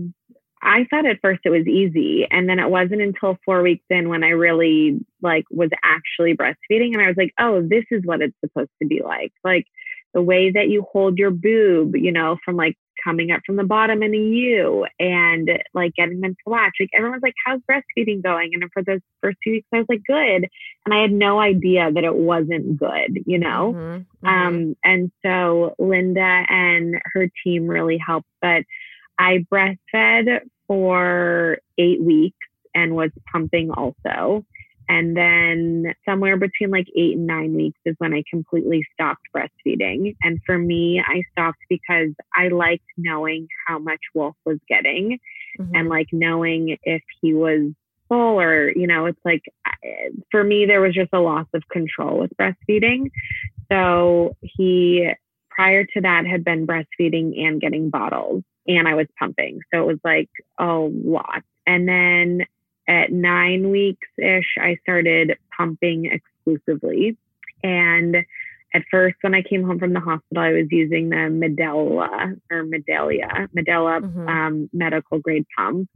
[0.63, 2.27] I thought at first it was easy.
[2.31, 6.93] And then it wasn't until four weeks in when I really like was actually breastfeeding.
[6.95, 9.33] And I was like, oh, this is what it's supposed to be like.
[9.45, 9.67] Like
[10.15, 13.65] the way that you hold your boob, you know, from like coming up from the
[13.65, 16.75] bottom in a U and like getting them to latch.
[16.79, 18.51] Like everyone's like, how's breastfeeding going?
[18.55, 20.49] And for those first two weeks, I was like, good.
[20.85, 23.75] And I had no idea that it wasn't good, you know?
[23.75, 24.29] Mhm, mhm.
[24.29, 28.29] Um, and so Linda and her team really helped.
[28.41, 28.65] But
[29.19, 30.41] I breastfed
[30.73, 34.43] for eight weeks and was pumping also.
[34.89, 40.17] And then somewhere between like eight and nine weeks is when I completely stopped breastfeeding.
[40.23, 45.19] And for me, I stopped because I liked knowing how much Wolf was getting
[45.59, 45.71] Mhm.
[45.75, 47.71] and like knowing if he was
[48.09, 49.43] full or you know it's like
[50.31, 53.11] for me there was just a loss of control with breastfeeding
[53.71, 55.11] so he
[55.51, 59.61] prior to that had been breastfeeding and getting bottles and i was pumping.
[59.73, 61.43] So it was like a lot.
[61.67, 62.47] And then
[62.89, 67.17] at nine weeks ish i started pumping exclusively.
[67.65, 68.17] And
[68.75, 72.65] at first when i came home from the hospital i was using the Medela or
[72.65, 74.29] medalia Medela Mhm.
[74.29, 75.89] um, medical grade pump.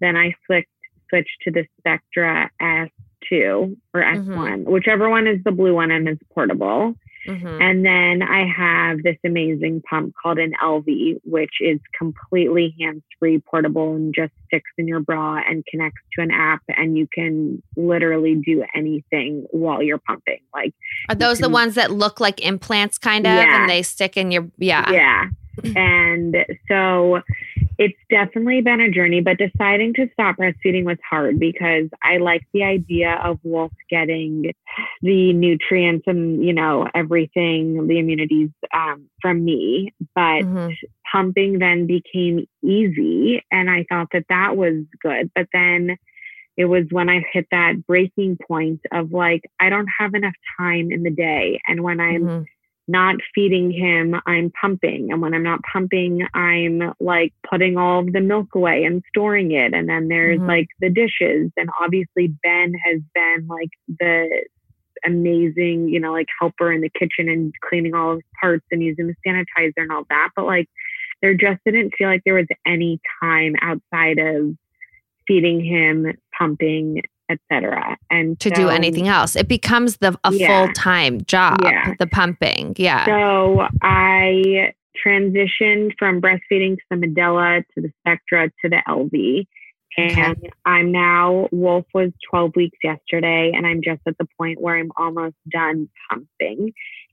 [0.00, 0.68] Then i switched
[1.10, 6.18] switched to the spectra s2 or s1 whichever one is the blue one and is
[6.34, 6.94] portable
[7.26, 7.60] Mhm.
[7.60, 13.38] and then I have this amazing pump called an Elvie, which is completely hands free,
[13.38, 16.60] portable, and just sticks in your bra and connects to an app.
[16.68, 20.40] And you can literally do anything while you're pumping.
[20.54, 20.74] Like,
[21.08, 23.60] Are those the ones that look like implants, kind of, Yeah.
[23.60, 24.90] and they stick in your yeah?
[24.90, 25.24] yeah.
[25.76, 26.36] And
[26.68, 27.22] so
[27.78, 32.42] it's definitely been a journey, but deciding to stop breastfeeding was hard because I like
[32.52, 34.52] the idea of Wolf getting
[35.02, 39.92] the nutrients and, you know, everything, the immunities um, from me.
[40.14, 40.76] But Mhm.
[41.10, 43.42] pumping then became easy.
[43.50, 45.30] And I thought that that was good.
[45.34, 45.96] But then
[46.56, 50.92] it was when I hit that breaking point of like, I don't have enough time
[50.92, 51.60] in the day.
[51.66, 52.46] And when I'm Mhm.
[52.86, 55.10] Not feeding him, I'm pumping.
[55.10, 59.52] And when I'm not pumping, I'm like putting all of the milk away and storing
[59.52, 59.72] it.
[59.72, 60.48] And then there's mm-hmm.
[60.48, 61.50] like the dishes.
[61.56, 63.70] And obviously, Ben has been like
[64.00, 64.44] the
[65.04, 69.06] amazing, you know, like helper in the kitchen and cleaning all his parts and using
[69.06, 70.30] the sanitizer and all that.
[70.36, 70.68] But like,
[71.22, 74.54] there just didn't feel like there was any time outside of
[75.26, 77.96] feeding him, pumping, etc.
[78.10, 81.58] And to so, do anything else, it becomes the a yeah, full time job.
[81.62, 81.94] Yeah.
[81.98, 83.04] The pumping, yeah.
[83.06, 84.72] So I
[85.04, 89.46] transitioned from breastfeeding to the Medela to the Spectra to the Elvie.
[89.96, 90.50] And okay.
[90.64, 94.90] I'm now, Wolf was 12 weeks yesterday, and I'm just at the point where I'm
[94.96, 96.72] almost done pumping.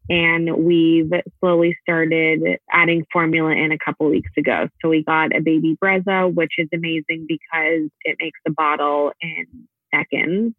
[0.10, 2.42] And we've slowly started
[2.72, 4.68] adding formula in a couple weeks ago.
[4.82, 9.46] So we got a baby Brezza, which is amazing because it makes the bottle in
[9.94, 10.54] seconds.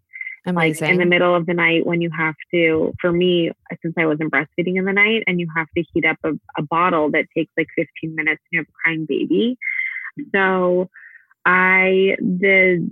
[0.45, 0.87] Amazing.
[0.87, 4.07] Like in the middle of the night when you have to, for me, since I
[4.07, 7.27] wasn't breastfeeding in the night and you have to heat up a, a bottle that
[7.37, 9.57] takes like 15 minutes and you have a crying baby.
[10.35, 10.89] So
[11.47, 12.89] I, the,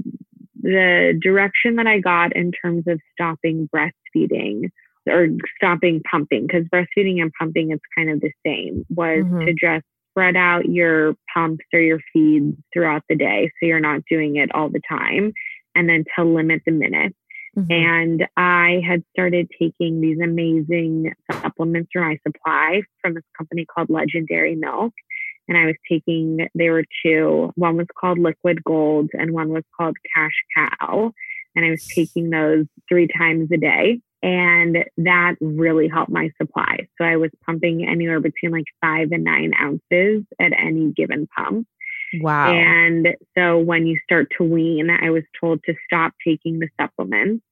[0.63, 4.71] the direction that I got in terms of stopping breastfeeding
[5.09, 9.47] or stopping pumping, because breastfeeding and pumping is kind of the same, was mm-hmm.
[9.47, 14.03] to just spread out your pumps or your feeds throughout the day so you're not
[14.11, 15.33] doing it all the time
[15.75, 17.17] and then to limit the minutes.
[17.57, 17.73] Mm-hmm.
[17.73, 23.91] And I had started taking these amazing supplements from my supply from this company called
[23.91, 24.93] Legendary Milk.
[25.49, 27.51] And I was taking, they were two.
[27.57, 31.13] One was called Liquid Gold and one was called Cash Cow.
[31.57, 34.01] And I was taking those three times a day.
[34.23, 36.87] And that really helped my supply.
[36.99, 41.67] So I was pumping anywhere between like five and nine ounces at any given pump.
[42.21, 42.53] Wow.
[42.53, 47.45] And so when you start to wean, I was told to stop taking the supplements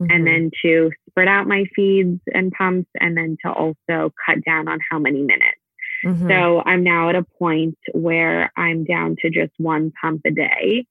[0.00, 0.10] mm-hmm.
[0.10, 4.68] and then to spread out my feeds and pumps and then to also cut down
[4.68, 5.58] on how many minutes.
[6.04, 6.28] Mm-hmm.
[6.28, 10.86] So I'm now at a point where I'm down to just one pump a day.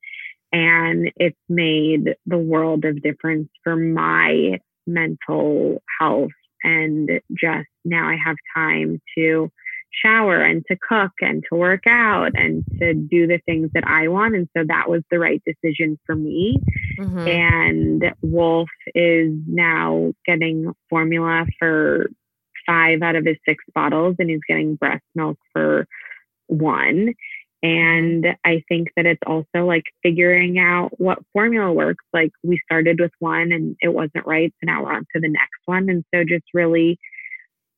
[0.52, 6.30] And it's made the world of difference for my mental health.
[6.64, 9.52] And just now I have time to
[9.94, 14.08] shower and to cook and to work out and to do the things that I
[14.08, 14.36] want.
[14.36, 16.60] And so that was the right decision for me.
[17.00, 17.28] Mm-hmm.
[17.28, 22.10] And Wolf is now getting formula for
[22.66, 25.86] five out of his six bottles, and he's getting breast milk for
[26.48, 27.14] one.
[27.62, 32.04] And I think that it's also like figuring out what formula works.
[32.12, 34.54] Like we started with one and it wasn't right.
[34.60, 35.88] So now we're on to the next one.
[35.88, 37.00] And so just really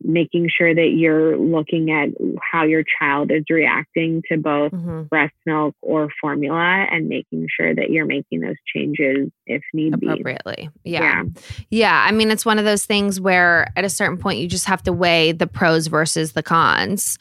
[0.05, 2.09] making sure that you're looking at
[2.41, 5.03] how your child is reacting to both mm-hmm.
[5.03, 10.69] breast milk or formula and making sure that you're making those changes if need appropriately.
[10.83, 10.91] be.
[10.91, 11.01] Yeah.
[11.01, 11.23] yeah.
[11.69, 12.05] Yeah.
[12.07, 14.83] I mean, it's one of those things where at a certain point you just have
[14.83, 17.17] to weigh the pros versus the cons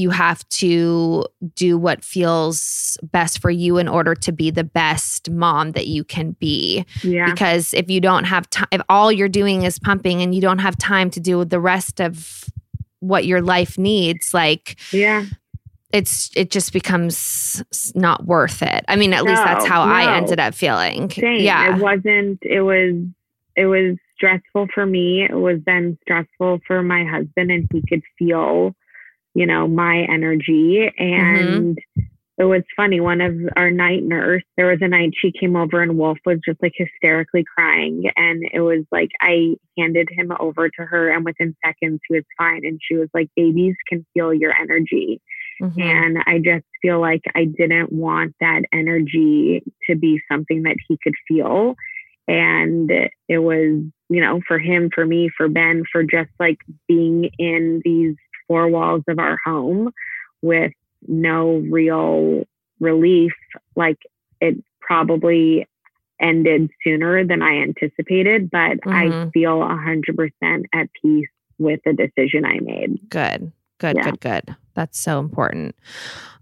[0.00, 1.24] you have to
[1.54, 6.02] do what feels best for you in order to be the best mom that you
[6.02, 6.84] can be.
[7.02, 7.30] Yeah.
[7.30, 10.58] Because if you don't have time, if all you're doing is pumping and you don't
[10.58, 12.46] have time to do the rest of
[13.00, 15.24] what your life needs, like, yeah.
[15.92, 17.64] It's it just becomes
[17.96, 18.84] not worth it.
[18.86, 19.92] I mean, at no, least that's how no.
[19.92, 21.10] I ended up feeling.
[21.10, 21.40] Same.
[21.40, 22.38] Yeah, it wasn't.
[22.42, 22.94] It was.
[23.56, 25.26] It was stressful for me.
[25.28, 28.76] It was then stressful for my husband, and he could feel
[29.34, 30.90] you know, my energy.
[30.98, 31.02] Mm-hmm.
[31.02, 32.02] And mm-hmm.
[32.38, 33.00] it was funny.
[33.00, 36.38] One of our night nurse, there was a night she came over and Wolf was
[36.44, 38.10] just like hysterically crying.
[38.16, 42.24] And it was like, I handed him over to her and within seconds he was
[42.36, 42.62] fine.
[42.64, 45.20] And she was like, babies can feel your energy.
[45.62, 45.80] Mm-hmm.
[45.80, 50.98] And I just feel like I didn't want that energy to be something that he
[51.02, 51.74] could feel.
[52.26, 52.90] And
[53.28, 56.58] it was, you know, for him, for me, for Ben, for just like
[56.88, 58.14] being in these
[58.50, 59.92] four walls of our home
[60.42, 60.72] with
[61.06, 62.42] no real
[62.80, 63.32] relief,
[63.76, 63.98] like
[64.40, 65.68] it probably
[66.20, 68.90] ended sooner than I anticipated, but mm-hmm.
[68.90, 71.28] I feel 100% at peace
[71.60, 73.08] with the decision I made.
[73.08, 74.02] Good, good, yeah.
[74.02, 74.56] good, good.
[74.74, 75.76] That's so important.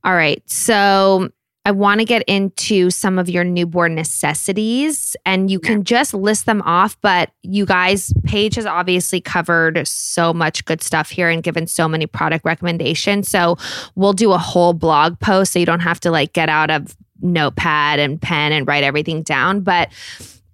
[0.02, 0.42] All right.
[0.50, 1.28] So
[1.68, 6.46] I want to get into some of your newborn necessities and you can just list
[6.46, 6.98] them off.
[7.02, 11.86] But you guys, Paige has obviously covered so much good stuff here and given so
[11.86, 13.28] many product recommendations.
[13.28, 13.58] So
[13.96, 16.96] we'll do a whole blog post so you don't have to like get out of
[17.20, 19.60] notepad and pen and write everything down.
[19.60, 19.90] But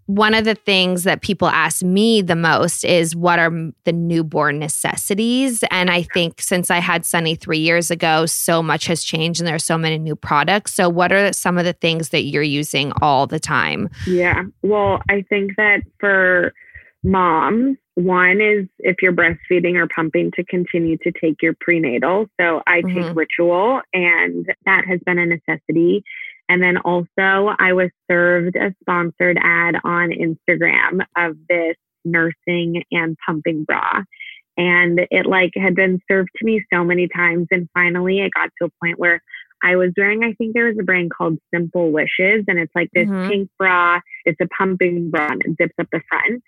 [0.06, 3.50] one of the things that people ask me the most is what are
[3.84, 5.64] the newborn necessities?
[5.70, 9.46] And I think since I had Sunny three years ago, so much has changed and
[9.46, 10.74] there are so many new products.
[10.74, 13.88] So, what are some of the things that you're using all the time?
[14.06, 14.42] Yeah.
[14.62, 16.52] Well, I think that for
[17.02, 17.76] moms.
[17.96, 22.26] One is if you're breastfeeding or pumping to continue to take your prenatal.
[22.40, 23.14] So I take Mhm.
[23.14, 26.02] ritual and that has been a necessity.
[26.48, 33.16] And then also I was served a sponsored ad on Instagram of this nursing and
[33.26, 34.02] pumping bra.
[34.56, 37.48] And it like had been served to me so many times.
[37.50, 39.20] And finally it got to a point where
[39.62, 42.90] I was wearing, I think there was a brand called Simple Wishes, and it's like
[42.92, 43.30] this Mhm.
[43.30, 44.00] pink bra.
[44.26, 46.42] It's a pumping bra and it zips up the front.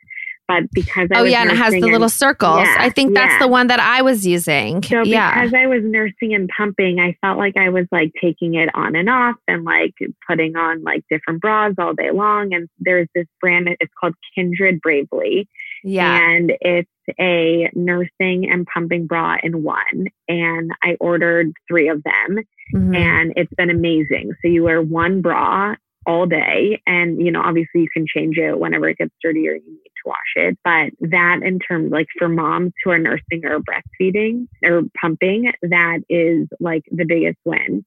[0.49, 2.61] But because I Oh yeah, and it has the little and- circles.
[2.61, 3.39] Yeah, I think that's yeah.
[3.41, 4.83] the one that I was using.
[4.83, 5.35] so yeah.
[5.43, 8.95] because I was nursing and pumping, I felt like I was like taking it on
[8.95, 9.95] and off and like
[10.29, 12.55] putting on like different bras all day long.
[12.55, 15.49] And there's this brand, it's called Kindred Bravely.
[15.83, 16.17] yeah.
[16.31, 16.89] And it's
[17.21, 20.07] a nursing and pumping bra in one.
[20.29, 22.45] And I ordered three of them
[22.75, 22.97] Mhm.
[22.97, 24.33] and it's been amazing.
[24.43, 25.75] So you wear one bra
[26.09, 29.55] all day and you know obviously you can change it whenever it gets dirty or
[29.55, 33.61] you need wash it but that in terms like for moms who are nursing or
[33.61, 37.85] breastfeeding or pumping that is like the biggest win.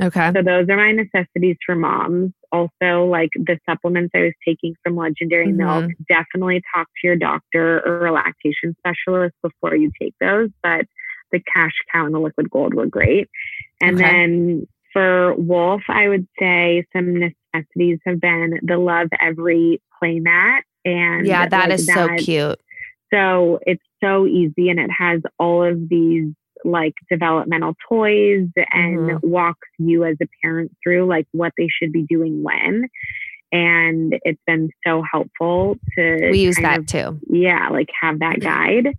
[0.00, 0.30] Okay.
[0.32, 2.32] so those are my necessities for moms.
[2.52, 5.58] Also like the supplements i was taking from legendary mm-hmm.
[5.58, 10.86] milk definitely talk to your doctor or a lactation specialist before you take those but
[11.30, 13.28] the cash cow and the liquid gold were great.
[13.82, 14.10] And Okay.
[14.10, 17.14] then for wolf i would say some
[17.54, 22.58] necessities have been the love every play mat and Yeah, that like, is so cute.
[23.12, 26.32] so it's so easy and it has all of these
[26.64, 29.20] like developmental toys and Mhm.
[29.22, 32.88] walks you as a parent through like what they should be doing when.
[33.52, 37.18] And it's been so helpful to We use that of- too.
[37.30, 38.92] yeah, like have that guide.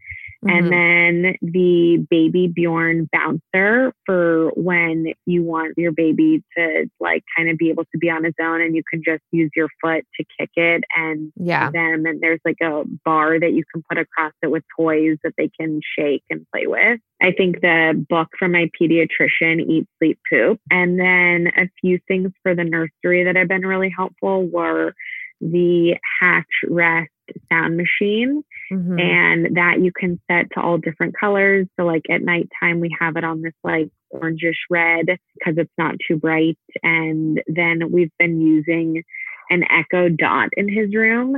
[0.46, 0.52] Mhm.
[0.52, 7.50] And then the baby Bjorn bouncer for when you want your baby to like kind
[7.50, 10.06] of be able to be on his own and you can just use your foot
[10.16, 11.70] to kick it and yeah.
[11.72, 15.34] them and there's like a bar that you can put across it with toys that
[15.38, 17.00] they can shake and play with.
[17.22, 20.62] I think the book from my pediatrician, Eat, Sleep, Poop.
[20.72, 24.94] And then a few things for the nursery that have been really helpful were
[25.42, 27.10] the Hatch Rest
[27.52, 29.00] sound machine Mhm.
[29.00, 31.68] and that you can set to all different colors.
[31.78, 35.06] So like at nighttime, we have it on this like orangish red
[35.38, 36.58] because it's not too bright.
[36.84, 39.04] And then we've been using
[39.50, 41.38] an Echo Dot in his room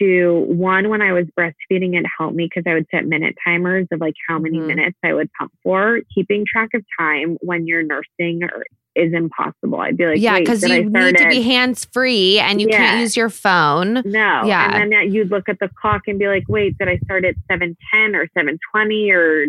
[0.00, 3.86] to one when I was breastfeeding, it helped me because I would set minute timers
[3.92, 4.66] of like how many Mhm.
[4.68, 6.00] minutes I would pump for.
[6.14, 8.64] Keeping track of time when you're nursing or
[8.96, 9.80] is impossible.
[9.80, 13.16] I'd be like, yeah, because you need to be hands free and you can't use
[13.16, 13.94] your phone.
[14.04, 14.42] no.
[14.44, 14.64] Yeah.
[14.66, 17.24] And then that you'd look at the clock and be like, wait, did I start
[17.24, 19.46] at 710 or 720 or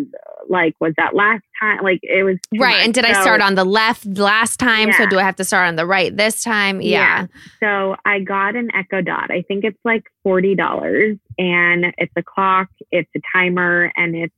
[0.50, 1.84] like was that last time?
[1.84, 2.78] Like it was Right.
[2.78, 2.86] much.
[2.86, 4.92] And did I start on the left last time?
[4.94, 6.82] So do I have to start on the right this time?
[6.82, 7.28] Yeah.
[7.60, 9.32] So I got an Echo Dot.
[9.32, 14.34] I think it's like $40 and it's a clock, it's a timer, and it's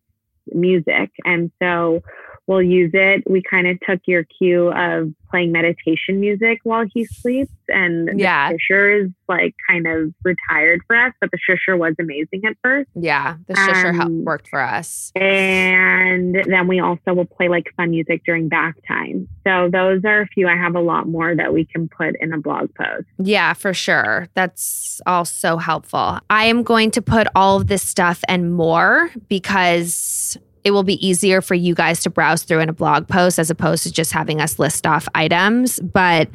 [0.53, 1.11] music.
[1.25, 2.01] And so
[2.47, 3.23] we'll use it.
[3.29, 7.51] We kind of took your cue of playing meditation music while he sleeps.
[7.67, 8.51] And the Yeah.
[8.53, 12.89] Shusher is like kind of retired for us, but the Shusher was amazing at first.
[12.95, 13.35] Yeah.
[13.47, 15.11] The shusher hel- Um, worked for us.
[15.15, 19.27] And then we also will play like fun music during bath time.
[19.45, 20.47] So those are a few.
[20.47, 23.05] I have a lot more that we can put in a blog post.
[23.17, 24.27] Yeah, for sure.
[24.33, 26.19] That's all so helpful.
[26.29, 30.37] I am going to put all of this stuff and more because
[30.67, 33.49] it will be easier for you guys to browse through in a blog post as
[33.49, 35.79] opposed to just having us list off items.
[35.79, 36.29] But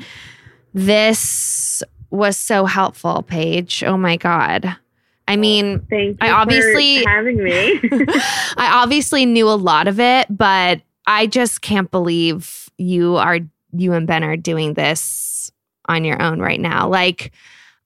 [0.75, 3.85] this was so helpful, Paige.
[3.85, 4.77] Oh my God.
[5.29, 7.79] I mean, Thank you I obviously- having me.
[8.57, 13.39] I obviously knew a lot of it, but I just can't believe you are
[13.75, 15.51] you and Ben are doing this
[15.89, 16.89] on your own right now.
[16.89, 17.33] Like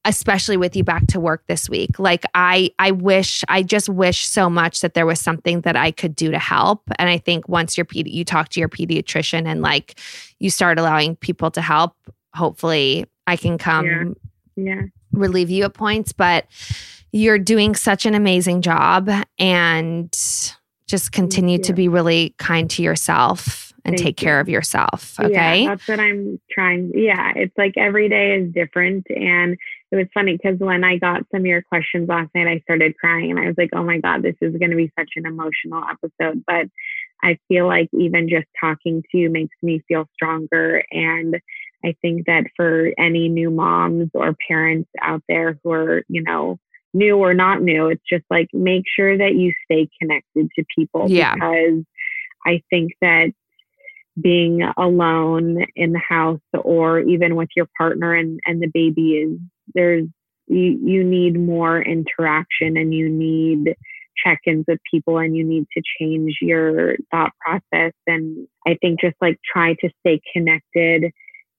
[0.06, 1.98] especially with you back to work this week.
[1.98, 5.90] Like I I wish I just wish so much that there was something that I
[5.90, 6.82] could do to help.
[6.98, 9.98] And I think once your you talk to your pediatrician and like
[10.38, 11.94] you start allowing people to help,
[12.34, 14.16] hopefully I can come
[14.54, 14.64] Yeah.
[14.64, 14.82] yeah.
[15.12, 16.46] relieve you at points, but
[17.12, 20.12] you're doing such an amazing job and
[20.86, 25.18] just continue to be really kind to yourself and Thank take care of yourself.
[25.18, 25.62] Okay.
[25.62, 26.92] Yeah, that's what I'm trying.
[26.94, 29.06] Yeah, it's like every day is different.
[29.10, 29.56] And
[29.96, 32.96] it was funny because when I got some of your questions last night, I started
[32.98, 35.26] crying and I was like, oh my God, this is going to be such an
[35.26, 36.44] emotional episode.
[36.46, 36.66] But
[37.22, 40.82] I feel like even just talking to you makes me feel stronger.
[40.90, 41.36] And
[41.84, 46.58] I think that for any new moms or parents out there who are, you know,
[46.92, 51.06] new or not new, it's just like make sure that you stay connected to people
[51.08, 51.34] Yeah.
[51.34, 51.84] because
[52.44, 53.32] I think that
[54.20, 59.38] being alone in the house or even with your partner and, and the baby is
[59.74, 60.04] there's
[60.48, 63.74] you, you need more interaction and you need
[64.24, 67.92] check-ins with people and you need to change your thought process.
[68.06, 71.12] And i think just like try to stay connected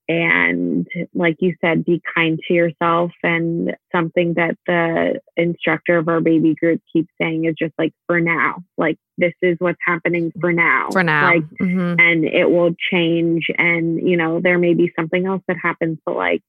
[0.08, 3.12] and like you said be kind to yourself.
[3.22, 8.20] And something that the instructor of our baby group keeps saying is just like for
[8.20, 10.88] now like this is what's happening for now.
[10.90, 11.26] For now.
[11.26, 12.00] Like Mhm.
[12.00, 13.46] and it will change.
[13.58, 16.42] And you know there may be something else that happens but like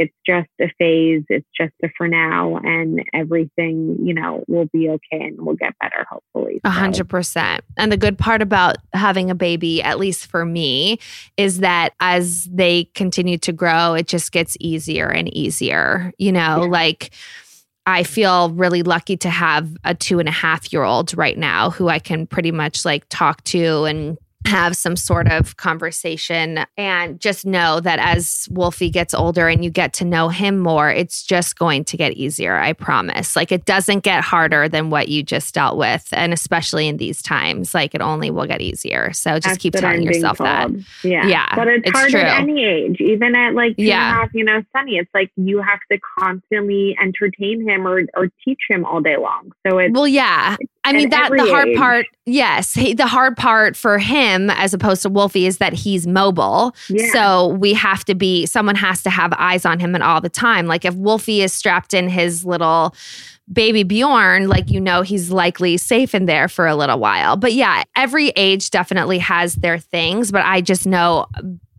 [0.00, 4.88] it's just a phase it's just a for now and everything you know will be
[4.88, 7.62] okay and we'll get better hopefully A hundred percent.
[7.76, 10.98] And the good part about having a baby, at least for me,
[11.36, 16.12] is that as they continue to grow, it just gets easier and easier.
[16.18, 16.68] You know, Yeah.
[16.70, 17.10] like
[17.86, 21.70] I feel really lucky to have a two and a half year old right now
[21.70, 27.20] who I can pretty much like talk to and have some sort of conversation and
[27.20, 31.22] just know that as Wolfie gets older and you get to know him more, it's
[31.22, 32.56] just going to get easier.
[32.56, 33.36] I promise.
[33.36, 36.08] Like it doesn't get harder than what you just dealt with.
[36.12, 39.12] And especially in these times, like it only will get easier.
[39.12, 40.70] So just that's keep telling yourself that.
[41.04, 42.20] yeah Yeah, but it's, it's hard true.
[42.20, 44.14] at any age even at like two and a Yeah.
[44.20, 48.60] half, you know sunny it's like you have to constantly entertain him or or teach
[48.68, 50.56] him all day long so it's Well, yeah.
[50.82, 51.76] I mean that the hard age.
[51.76, 56.06] part, yes, he, the hard part for him as opposed to Wolfie is that he's
[56.06, 56.74] mobile.
[56.88, 57.12] Yeah.
[57.12, 60.28] So we have to be someone has to have eyes on him and all the
[60.28, 60.66] time.
[60.66, 62.94] Like if Wolfie is strapped in his little
[63.52, 67.36] baby Bjorn, like you know he's likely safe in there for a little while.
[67.36, 71.26] But yeah, every age definitely has their things, but I just know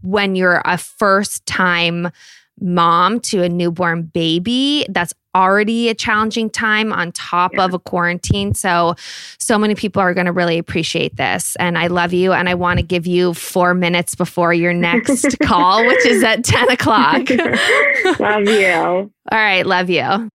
[0.02, 2.12] when you're a first time
[2.60, 7.66] mom to a newborn baby, that's already a challenging time on top Yeah.
[7.66, 8.54] of a quarantine.
[8.54, 8.96] So,
[9.38, 11.56] so many people are going to really appreciate this.
[11.58, 12.34] And I love you.
[12.34, 16.44] And I want to give you four minutes before your next call, which is at
[16.44, 17.30] 10 o'clock.
[18.20, 20.30] love you All right, love you.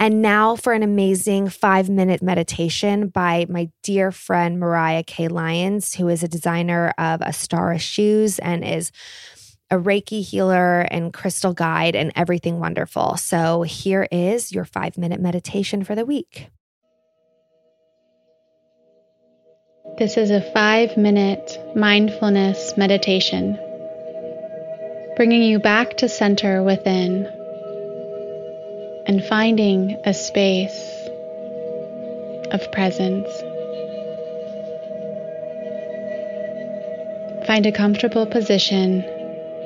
[0.00, 5.28] And now for an amazing five minute meditation by my dear friend Mariah K.
[5.28, 8.90] Lyons, who is a designer of Astara shoes and is
[9.70, 13.16] a Reiki healer and crystal guide and everything wonderful.
[13.16, 16.48] So here is your five minute meditation for the week.
[19.98, 23.58] This is a five minute mindfulness meditation,
[25.16, 27.26] bringing you back to center within
[29.06, 30.90] and finding a space
[32.50, 33.28] of presence.
[37.46, 39.04] Find a comfortable position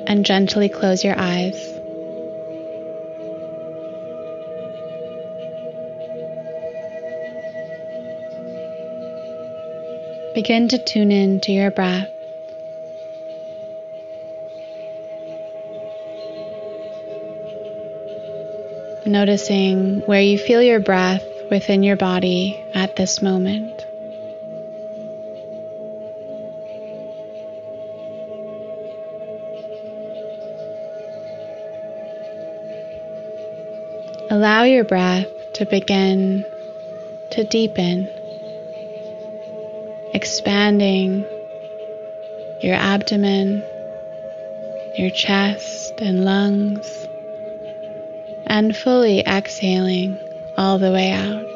[0.09, 1.55] and gently close your eyes.
[10.33, 12.09] Begin to tune in to your breath.
[19.05, 23.85] Noticing where you feel your breath within your body at this moment.
[34.39, 36.45] Allow your breath to begin
[37.31, 38.07] to deepen,
[40.13, 41.25] expanding
[42.61, 43.61] your abdomen,
[44.97, 47.05] your chest and lungs,
[48.47, 50.17] and fully exhaling
[50.57, 51.48] all the way out.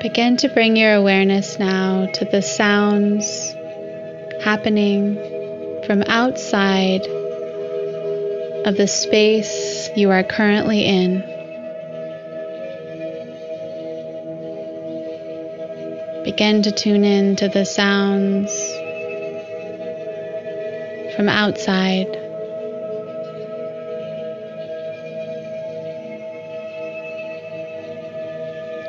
[0.00, 3.52] Begin to bring your awareness now to the sounds
[4.42, 5.16] happening
[5.86, 7.00] from outside
[8.64, 11.20] of the space you are currently in.
[16.24, 18.52] Begin to tune in to the sounds
[21.16, 22.17] from outside.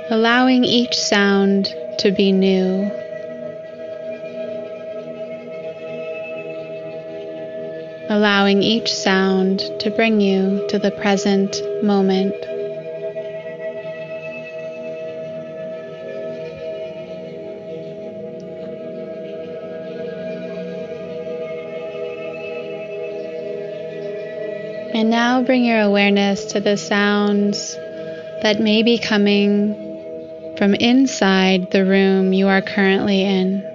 [0.10, 2.90] Allowing each sound to be new.
[8.10, 12.34] Allowing each sound to bring you to the present moment.
[24.96, 27.76] And now bring your awareness to the sounds
[28.42, 29.89] that may be coming
[30.60, 33.69] from inside the room you are currently in.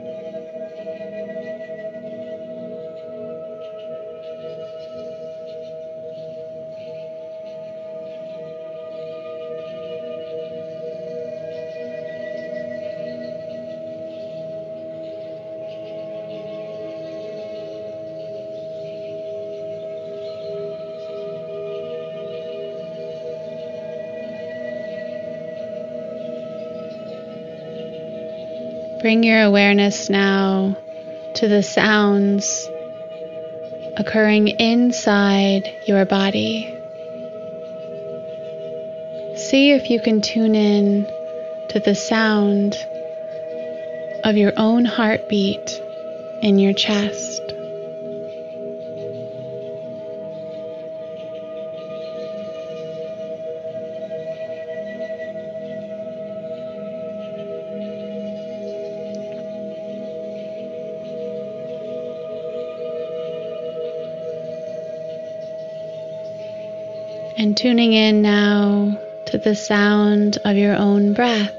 [29.04, 30.78] Bring your awareness now
[31.34, 32.66] to the sounds
[33.98, 36.74] occurring inside your body.
[39.36, 41.04] See if you can tune in
[41.68, 42.78] to the sound
[44.24, 45.82] of your own heartbeat
[46.40, 47.33] in your chest.
[67.64, 68.94] Tuning in now
[69.24, 71.50] to the sound of your own breath.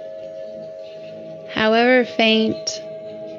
[1.52, 2.84] However faint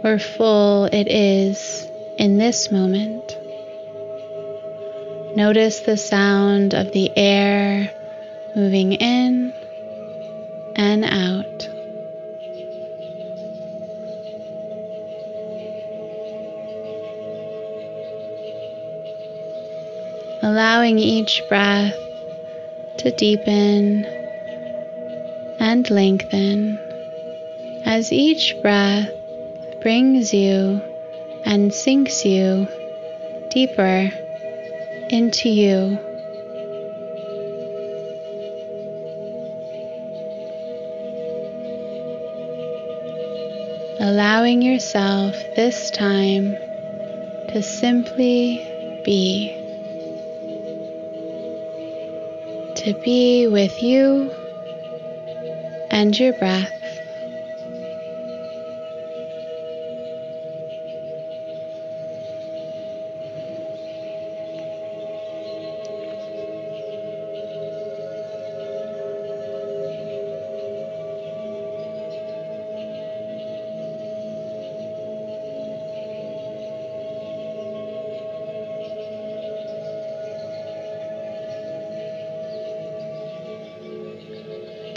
[0.03, 1.87] or full it is
[2.19, 3.39] in this moment.
[5.37, 7.89] Notice the sound of the air
[8.57, 9.55] moving in
[10.75, 11.69] and out.
[20.43, 21.95] Allowing each breath
[23.07, 24.04] to deepen
[25.61, 26.76] and lengthen
[27.84, 29.09] as each breath
[29.80, 30.80] brings you
[31.44, 32.66] and sinks you
[33.48, 34.11] deeper
[35.09, 35.96] into you.
[44.00, 46.57] Allowing yourself this time
[47.50, 49.55] to simply be.
[52.87, 54.30] To be with you
[55.91, 56.76] and your breath.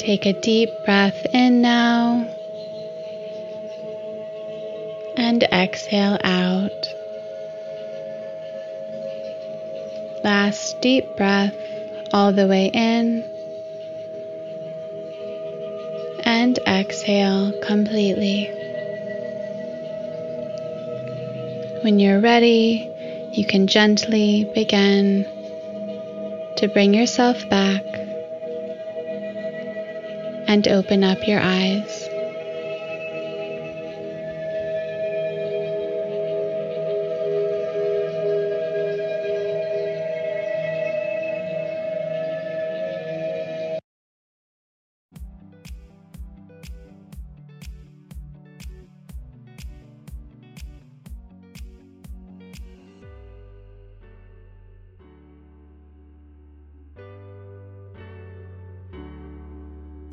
[0.10, 2.28] Take a deep breath in now
[5.16, 6.88] and exhale out.
[10.24, 11.54] Last deep breath
[12.12, 13.24] all the way in
[16.24, 18.46] and exhale completely.
[21.84, 22.90] When you're ready,
[23.32, 25.28] you can gently begin
[26.56, 27.89] to bring yourself back
[30.50, 31.99] and open up your eyes.